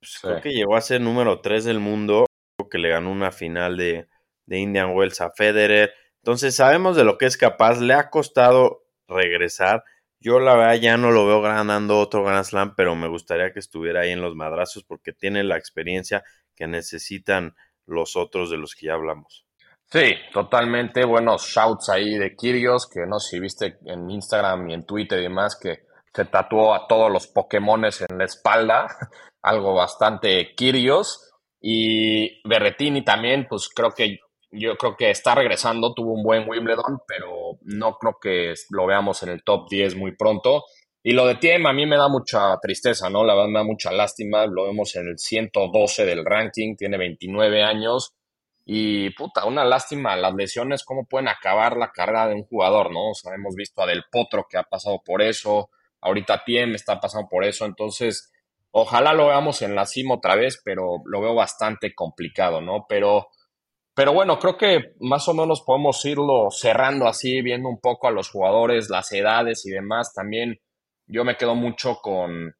pues, 0.00 0.18
creo 0.20 0.40
que 0.40 0.52
llegó 0.52 0.76
a 0.76 0.80
ser 0.80 1.00
número 1.00 1.40
tres 1.40 1.64
del 1.64 1.80
mundo, 1.80 2.26
que 2.70 2.78
le 2.78 2.88
ganó 2.88 3.10
una 3.10 3.30
final 3.30 3.76
de, 3.76 4.08
de 4.46 4.58
Indian 4.58 4.94
Wells 4.94 5.20
a 5.20 5.30
Federer. 5.30 5.92
Entonces 6.22 6.56
sabemos 6.56 6.96
de 6.96 7.04
lo 7.04 7.18
que 7.18 7.26
es 7.26 7.36
capaz, 7.36 7.80
le 7.80 7.94
ha 7.94 8.10
costado 8.10 8.84
regresar 9.06 9.84
yo 10.20 10.40
la 10.40 10.54
verdad 10.54 10.74
ya 10.80 10.96
no 10.96 11.12
lo 11.12 11.26
veo 11.26 11.40
ganando 11.40 11.98
otro 11.98 12.24
Grand 12.24 12.44
Slam, 12.44 12.74
pero 12.74 12.96
me 12.96 13.06
gustaría 13.06 13.52
que 13.52 13.60
estuviera 13.60 14.00
ahí 14.00 14.10
en 14.10 14.20
los 14.20 14.34
madrazos 14.34 14.82
porque 14.82 15.12
tiene 15.12 15.44
la 15.44 15.56
experiencia 15.56 16.24
que 16.56 16.66
necesitan 16.66 17.54
los 17.86 18.16
otros 18.16 18.50
de 18.50 18.56
los 18.56 18.74
que 18.74 18.86
ya 18.86 18.94
hablamos. 18.94 19.46
Sí, 19.90 20.14
totalmente. 20.34 21.06
Buenos 21.06 21.46
shouts 21.46 21.88
ahí 21.88 22.18
de 22.18 22.36
Kirios, 22.36 22.86
que 22.86 23.06
no 23.06 23.18
sé 23.18 23.30
si 23.30 23.40
viste 23.40 23.78
en 23.86 24.10
Instagram 24.10 24.68
y 24.68 24.74
en 24.74 24.84
Twitter 24.84 25.18
y 25.18 25.22
demás, 25.22 25.58
que 25.58 25.80
se 26.12 26.26
tatuó 26.26 26.74
a 26.74 26.86
todos 26.86 27.10
los 27.10 27.26
Pokémones 27.26 28.04
en 28.06 28.18
la 28.18 28.24
espalda, 28.24 28.86
algo 29.42 29.74
bastante 29.74 30.54
Kirios. 30.54 31.30
Y 31.60 32.46
Berretini 32.46 33.02
también, 33.02 33.46
pues 33.48 33.70
creo 33.74 33.92
que 33.92 34.18
yo 34.50 34.76
creo 34.76 34.94
que 34.94 35.10
está 35.10 35.34
regresando, 35.34 35.94
tuvo 35.94 36.12
un 36.12 36.22
buen 36.22 36.48
Wimbledon, 36.48 37.00
pero 37.06 37.58
no 37.62 37.96
creo 37.96 38.18
que 38.20 38.54
lo 38.70 38.86
veamos 38.86 39.22
en 39.22 39.30
el 39.30 39.42
top 39.42 39.70
10 39.70 39.96
muy 39.96 40.14
pronto. 40.14 40.64
Y 41.02 41.12
lo 41.14 41.26
de 41.26 41.36
Tiem 41.36 41.66
a 41.66 41.72
mí 41.72 41.86
me 41.86 41.96
da 41.96 42.08
mucha 42.08 42.58
tristeza, 42.60 43.08
¿no? 43.08 43.24
La 43.24 43.34
verdad 43.34 43.48
me 43.48 43.58
da 43.60 43.64
mucha 43.64 43.90
lástima. 43.90 44.44
Lo 44.46 44.64
vemos 44.64 44.94
en 44.96 45.08
el 45.08 45.18
112 45.18 46.04
del 46.04 46.26
ranking, 46.26 46.76
tiene 46.76 46.98
29 46.98 47.62
años. 47.62 48.17
Y 48.70 49.08
puta, 49.14 49.46
una 49.46 49.64
lástima 49.64 50.14
las 50.14 50.34
lesiones, 50.34 50.84
cómo 50.84 51.06
pueden 51.06 51.28
acabar 51.28 51.78
la 51.78 51.90
carrera 51.90 52.28
de 52.28 52.34
un 52.34 52.44
jugador, 52.44 52.92
¿no? 52.92 53.12
O 53.12 53.14
sea, 53.14 53.34
hemos 53.34 53.54
visto 53.54 53.80
a 53.80 53.86
Del 53.86 54.04
Potro 54.12 54.46
que 54.46 54.58
ha 54.58 54.62
pasado 54.62 55.00
por 55.02 55.22
eso, 55.22 55.70
ahorita 56.02 56.44
Tiem 56.44 56.74
está 56.74 57.00
pasando 57.00 57.28
por 57.30 57.44
eso, 57.46 57.64
entonces 57.64 58.30
ojalá 58.70 59.14
lo 59.14 59.28
veamos 59.28 59.62
en 59.62 59.74
la 59.74 59.86
cima 59.86 60.16
otra 60.16 60.36
vez, 60.36 60.60
pero 60.62 60.98
lo 61.06 61.22
veo 61.22 61.34
bastante 61.34 61.94
complicado, 61.94 62.60
¿no? 62.60 62.84
Pero, 62.86 63.28
pero 63.94 64.12
bueno, 64.12 64.38
creo 64.38 64.58
que 64.58 64.92
más 65.00 65.26
o 65.28 65.32
menos 65.32 65.62
podemos 65.62 66.04
irlo 66.04 66.50
cerrando 66.50 67.08
así, 67.08 67.40
viendo 67.40 67.70
un 67.70 67.80
poco 67.80 68.06
a 68.06 68.10
los 68.10 68.28
jugadores, 68.30 68.90
las 68.90 69.10
edades 69.12 69.64
y 69.64 69.70
demás. 69.70 70.12
También 70.12 70.60
yo 71.06 71.24
me 71.24 71.38
quedo 71.38 71.54
mucho 71.54 72.00
con, 72.02 72.54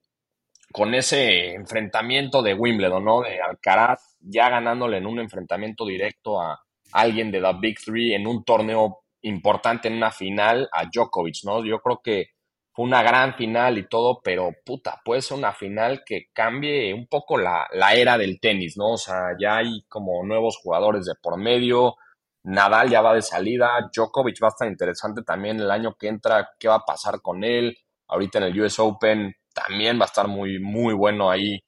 con 0.72 0.94
ese 0.94 1.52
enfrentamiento 1.52 2.40
de 2.40 2.54
Wimbledon, 2.54 3.04
¿no? 3.04 3.20
De 3.20 3.42
Alcaraz 3.42 4.07
ya 4.20 4.48
ganándole 4.50 4.98
en 4.98 5.06
un 5.06 5.20
enfrentamiento 5.20 5.86
directo 5.86 6.40
a 6.40 6.60
alguien 6.92 7.30
de 7.30 7.40
la 7.40 7.52
Big 7.52 7.78
Three 7.78 8.14
en 8.14 8.26
un 8.26 8.44
torneo 8.44 9.00
importante 9.22 9.88
en 9.88 9.94
una 9.94 10.10
final 10.10 10.68
a 10.72 10.84
Djokovic, 10.84 11.44
¿no? 11.44 11.64
Yo 11.64 11.80
creo 11.80 12.00
que 12.02 12.28
fue 12.72 12.84
una 12.84 13.02
gran 13.02 13.34
final 13.34 13.78
y 13.78 13.88
todo, 13.88 14.20
pero 14.22 14.50
puta, 14.64 15.00
puede 15.04 15.20
ser 15.20 15.36
una 15.36 15.52
final 15.52 16.02
que 16.06 16.26
cambie 16.32 16.94
un 16.94 17.08
poco 17.08 17.36
la, 17.36 17.66
la 17.72 17.94
era 17.94 18.16
del 18.16 18.38
tenis, 18.40 18.76
¿no? 18.76 18.92
O 18.92 18.98
sea, 18.98 19.36
ya 19.38 19.56
hay 19.56 19.82
como 19.88 20.24
nuevos 20.24 20.58
jugadores 20.62 21.04
de 21.04 21.14
por 21.20 21.38
medio, 21.38 21.96
Nadal 22.44 22.88
ya 22.88 23.02
va 23.02 23.14
de 23.14 23.22
salida, 23.22 23.90
Djokovic 23.92 24.42
va 24.42 24.48
a 24.48 24.50
estar 24.50 24.68
interesante 24.68 25.22
también 25.22 25.58
el 25.60 25.70
año 25.70 25.94
que 25.98 26.08
entra, 26.08 26.50
qué 26.58 26.68
va 26.68 26.76
a 26.76 26.84
pasar 26.84 27.20
con 27.20 27.42
él, 27.44 27.76
ahorita 28.06 28.38
en 28.38 28.44
el 28.44 28.60
US 28.60 28.78
Open 28.78 29.34
también 29.52 29.98
va 29.98 30.04
a 30.04 30.06
estar 30.06 30.28
muy, 30.28 30.60
muy 30.60 30.94
bueno 30.94 31.30
ahí 31.30 31.60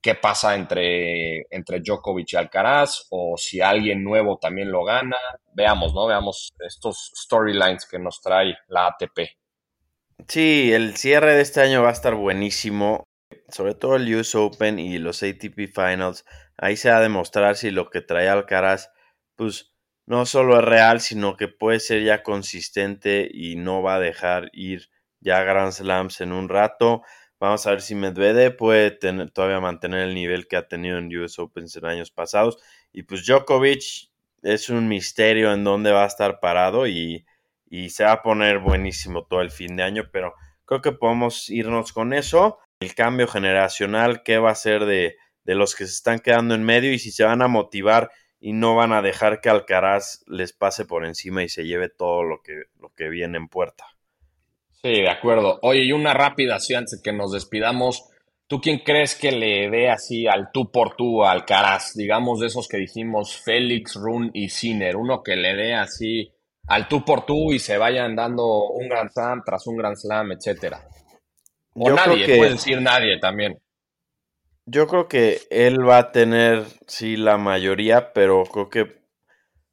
qué 0.00 0.14
pasa 0.14 0.54
entre, 0.54 1.29
entre 1.50 1.80
Djokovic 1.80 2.32
y 2.32 2.36
Alcaraz 2.36 3.06
o 3.10 3.36
si 3.36 3.60
alguien 3.60 4.04
nuevo 4.04 4.38
también 4.38 4.70
lo 4.70 4.84
gana. 4.84 5.16
Veamos, 5.54 5.94
¿no? 5.94 6.06
Veamos 6.06 6.52
estos 6.58 7.12
storylines 7.16 7.86
que 7.86 7.98
nos 7.98 8.20
trae 8.20 8.56
la 8.68 8.86
ATP. 8.88 9.36
Sí, 10.28 10.72
el 10.72 10.96
cierre 10.96 11.34
de 11.34 11.42
este 11.42 11.60
año 11.60 11.82
va 11.82 11.88
a 11.88 11.92
estar 11.92 12.14
buenísimo, 12.14 13.04
sobre 13.48 13.74
todo 13.74 13.96
el 13.96 14.14
US 14.14 14.34
Open 14.34 14.78
y 14.78 14.98
los 14.98 15.22
ATP 15.22 15.72
Finals. 15.74 16.24
Ahí 16.58 16.76
se 16.76 16.90
va 16.90 16.98
a 16.98 17.02
demostrar 17.02 17.56
si 17.56 17.70
lo 17.70 17.88
que 17.88 18.00
trae 18.00 18.28
Alcaraz, 18.28 18.90
pues 19.34 19.74
no 20.06 20.26
solo 20.26 20.58
es 20.58 20.64
real, 20.64 21.00
sino 21.00 21.36
que 21.36 21.48
puede 21.48 21.80
ser 21.80 22.02
ya 22.02 22.22
consistente 22.22 23.28
y 23.32 23.56
no 23.56 23.82
va 23.82 23.94
a 23.94 24.00
dejar 24.00 24.50
ir 24.52 24.88
ya 25.20 25.42
Grand 25.44 25.72
Slams 25.72 26.20
en 26.20 26.32
un 26.32 26.48
rato. 26.48 27.02
Vamos 27.40 27.66
a 27.66 27.70
ver 27.70 27.80
si 27.80 27.94
Medvedev 27.94 28.54
puede 28.54 28.90
tener, 28.90 29.30
todavía 29.30 29.60
mantener 29.60 30.00
el 30.00 30.14
nivel 30.14 30.46
que 30.46 30.56
ha 30.56 30.68
tenido 30.68 30.98
en 30.98 31.16
US 31.16 31.38
Open 31.38 31.64
en 31.74 31.86
años 31.86 32.10
pasados. 32.10 32.58
Y 32.92 33.04
pues 33.04 33.26
Djokovic 33.26 34.10
es 34.42 34.68
un 34.68 34.88
misterio 34.88 35.50
en 35.52 35.64
dónde 35.64 35.90
va 35.90 36.04
a 36.04 36.06
estar 36.06 36.38
parado 36.38 36.86
y, 36.86 37.24
se 37.88 38.04
va 38.04 38.12
a 38.12 38.22
poner 38.22 38.58
buenísimo 38.58 39.24
todo 39.24 39.40
el 39.40 39.50
fin 39.50 39.76
de 39.76 39.84
año, 39.84 40.10
pero 40.12 40.34
creo 40.66 40.82
que 40.82 40.92
podemos 40.92 41.48
irnos 41.48 41.92
con 41.92 42.12
eso. 42.12 42.58
El 42.80 42.94
cambio 42.94 43.26
generacional, 43.26 44.22
qué 44.22 44.38
va 44.38 44.50
a 44.50 44.54
ser 44.54 44.84
de, 44.84 45.16
de 45.44 45.54
los 45.54 45.74
que 45.74 45.86
se 45.86 45.92
están 45.92 46.18
quedando 46.18 46.54
en 46.54 46.64
medio 46.64 46.92
y 46.92 46.98
si 46.98 47.10
se 47.10 47.24
van 47.24 47.42
a 47.42 47.48
motivar 47.48 48.10
y 48.38 48.52
no 48.52 48.74
van 48.74 48.92
a 48.92 49.02
dejar 49.02 49.40
que 49.40 49.48
Alcaraz 49.48 50.24
les 50.26 50.52
pase 50.52 50.84
por 50.84 51.06
encima 51.06 51.42
y 51.42 51.48
se 51.48 51.64
lleve 51.64 51.88
todo 51.88 52.22
lo 52.22 52.42
que, 52.42 52.64
lo 52.78 52.92
que 52.94 53.08
viene 53.08 53.38
en 53.38 53.48
puerta. 53.48 53.86
Sí, 54.82 55.02
de 55.02 55.10
acuerdo. 55.10 55.58
Oye, 55.62 55.84
y 55.84 55.92
una 55.92 56.14
rápida 56.14 56.56
así 56.56 56.74
antes 56.74 56.98
de 56.98 57.02
que 57.02 57.16
nos 57.16 57.32
despidamos. 57.32 58.06
¿Tú 58.46 58.60
quién 58.60 58.78
crees 58.78 59.14
que 59.14 59.30
le 59.30 59.70
dé 59.70 59.90
así 59.90 60.26
al 60.26 60.50
tú 60.52 60.72
por 60.72 60.96
tú 60.96 61.24
al 61.24 61.44
Caraz? 61.44 61.94
Digamos 61.94 62.40
de 62.40 62.48
esos 62.48 62.66
que 62.66 62.78
dijimos 62.78 63.36
Félix, 63.36 63.94
Run 63.94 64.30
y 64.34 64.48
Sinner. 64.48 64.96
Uno 64.96 65.22
que 65.22 65.36
le 65.36 65.54
dé 65.54 65.74
así 65.74 66.32
al 66.66 66.88
tú 66.88 67.04
por 67.04 67.26
tú 67.26 67.52
y 67.52 67.58
se 67.58 67.78
vayan 67.78 68.16
dando 68.16 68.64
un 68.70 68.88
Grand 68.88 69.10
Slam 69.10 69.42
tras 69.44 69.66
un 69.66 69.76
Grand 69.76 69.96
Slam, 69.96 70.32
etcétera. 70.32 70.82
O 71.74 71.90
nadie, 71.90 72.38
puede 72.38 72.50
decir 72.50 72.80
nadie 72.80 73.18
también. 73.20 73.60
Yo 74.66 74.86
creo 74.86 75.06
que 75.08 75.42
él 75.50 75.88
va 75.88 75.98
a 75.98 76.12
tener, 76.12 76.64
sí, 76.86 77.16
la 77.16 77.38
mayoría, 77.38 78.12
pero 78.12 78.44
creo 78.44 78.68
que 78.68 79.00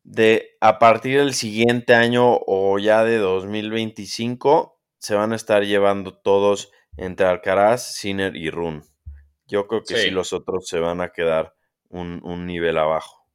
de 0.04 0.56
a 0.62 0.80
partir 0.80 1.18
del 1.18 1.34
siguiente 1.34 1.94
año 1.94 2.40
o 2.46 2.78
ya 2.80 3.04
de 3.04 3.18
2025 3.18 4.77
se 5.00 5.16
van 5.16 5.34
a 5.34 5.36
estar 5.36 5.64
llevando 5.64 6.14
todos 6.14 6.72
entre 6.98 7.28
Alcaraz, 7.28 7.96
Sinner 7.96 8.36
y 8.36 8.50
Run. 8.50 8.84
Yo 9.48 9.68
creo 9.68 9.84
que 9.84 9.96
sí. 9.96 10.10
los 10.10 10.34
otros 10.34 10.68
se 10.68 10.80
van 10.80 11.02
a 11.02 11.10
quedar 11.10 11.54
un, 11.90 12.46
nivel 12.46 12.78
abajo. 12.78 13.26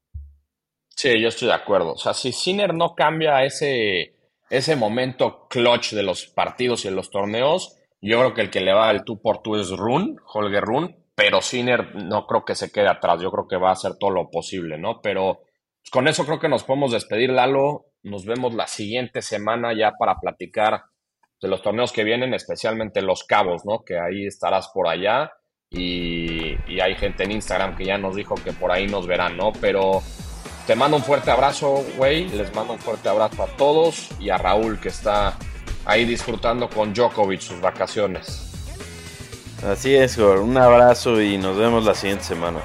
Sí, 0.90 1.20
yo 1.20 1.28
estoy 1.28 1.48
de 1.48 1.54
acuerdo. 1.54 1.92
O 1.92 1.98
sea, 1.98 2.12
si 2.12 2.32
Sinner 2.32 2.74
no 2.74 2.94
cambia 2.94 3.44
ese, 3.44 4.14
ese 4.50 4.76
momento 4.76 5.46
clutch 5.48 5.92
de 5.92 6.02
los 6.02 6.26
partidos 6.26 6.84
y 6.84 6.88
de 6.88 6.94
los 6.94 7.10
torneos, 7.10 7.78
yo 8.00 8.18
creo 8.18 8.34
que 8.34 8.42
el 8.42 8.50
que 8.50 8.60
le 8.60 8.74
va 8.74 8.88
al 8.88 9.04
tú 9.04 9.20
por 9.20 9.42
tú 9.42 9.56
es 9.56 9.70
Run, 9.70 10.18
Holger 10.26 10.62
Run, 10.62 10.96
pero 11.14 11.40
Sinner 11.40 11.94
no 11.94 12.26
creo 12.26 12.44
que 12.44 12.54
se 12.54 12.70
quede 12.70 12.88
atrás. 12.88 13.20
Yo 13.22 13.30
creo 13.30 13.48
que 13.48 13.56
va 13.56 13.70
a 13.70 13.74
hacer 13.74 13.92
todo 13.98 14.10
lo 14.10 14.30
posible, 14.30 14.76
¿no? 14.76 15.00
Pero 15.00 15.40
pues, 15.80 15.90
con 15.90 16.08
eso 16.08 16.26
creo 16.26 16.40
que 16.40 16.48
nos 16.48 16.64
podemos 16.64 16.92
despedir, 16.92 17.30
Lalo. 17.30 17.86
Nos 18.02 18.26
vemos 18.26 18.54
la 18.54 18.66
siguiente 18.66 19.22
semana 19.22 19.72
ya 19.76 19.92
para 19.98 20.16
platicar 20.20 20.82
de 21.42 21.48
los 21.48 21.60
torneos 21.60 21.92
que 21.92 22.04
vienen, 22.04 22.32
especialmente 22.32 23.02
los 23.02 23.24
cabos, 23.24 23.64
¿no? 23.64 23.84
Que 23.84 23.98
ahí 23.98 24.26
estarás 24.26 24.68
por 24.68 24.88
allá 24.88 25.32
y, 25.68 26.54
y, 26.68 26.80
hay 26.80 26.94
gente 26.94 27.24
en 27.24 27.32
Instagram 27.32 27.76
que 27.76 27.86
ya 27.86 27.98
nos 27.98 28.14
dijo 28.14 28.36
que 28.36 28.52
por 28.52 28.70
ahí 28.70 28.86
nos 28.86 29.06
verán, 29.06 29.36
¿no? 29.36 29.52
Pero 29.60 30.02
te 30.66 30.76
mando 30.76 30.98
un 30.98 31.02
fuerte 31.02 31.30
abrazo, 31.30 31.84
güey. 31.96 32.28
Les 32.28 32.54
mando 32.54 32.74
un 32.74 32.78
fuerte 32.78 33.08
abrazo 33.08 33.42
a 33.42 33.46
todos 33.56 34.10
y 34.20 34.30
a 34.30 34.38
Raúl 34.38 34.78
que 34.78 34.88
está 34.88 35.36
ahí 35.84 36.04
disfrutando 36.04 36.68
con 36.68 36.94
Djokovic 36.94 37.40
sus 37.40 37.60
vacaciones. 37.60 38.48
Así 39.66 39.94
es, 39.94 40.18
Un 40.18 40.56
abrazo 40.56 41.20
y 41.20 41.38
nos 41.38 41.56
vemos 41.56 41.84
la 41.84 41.94
siguiente 41.94 42.24
semana. 42.24 42.60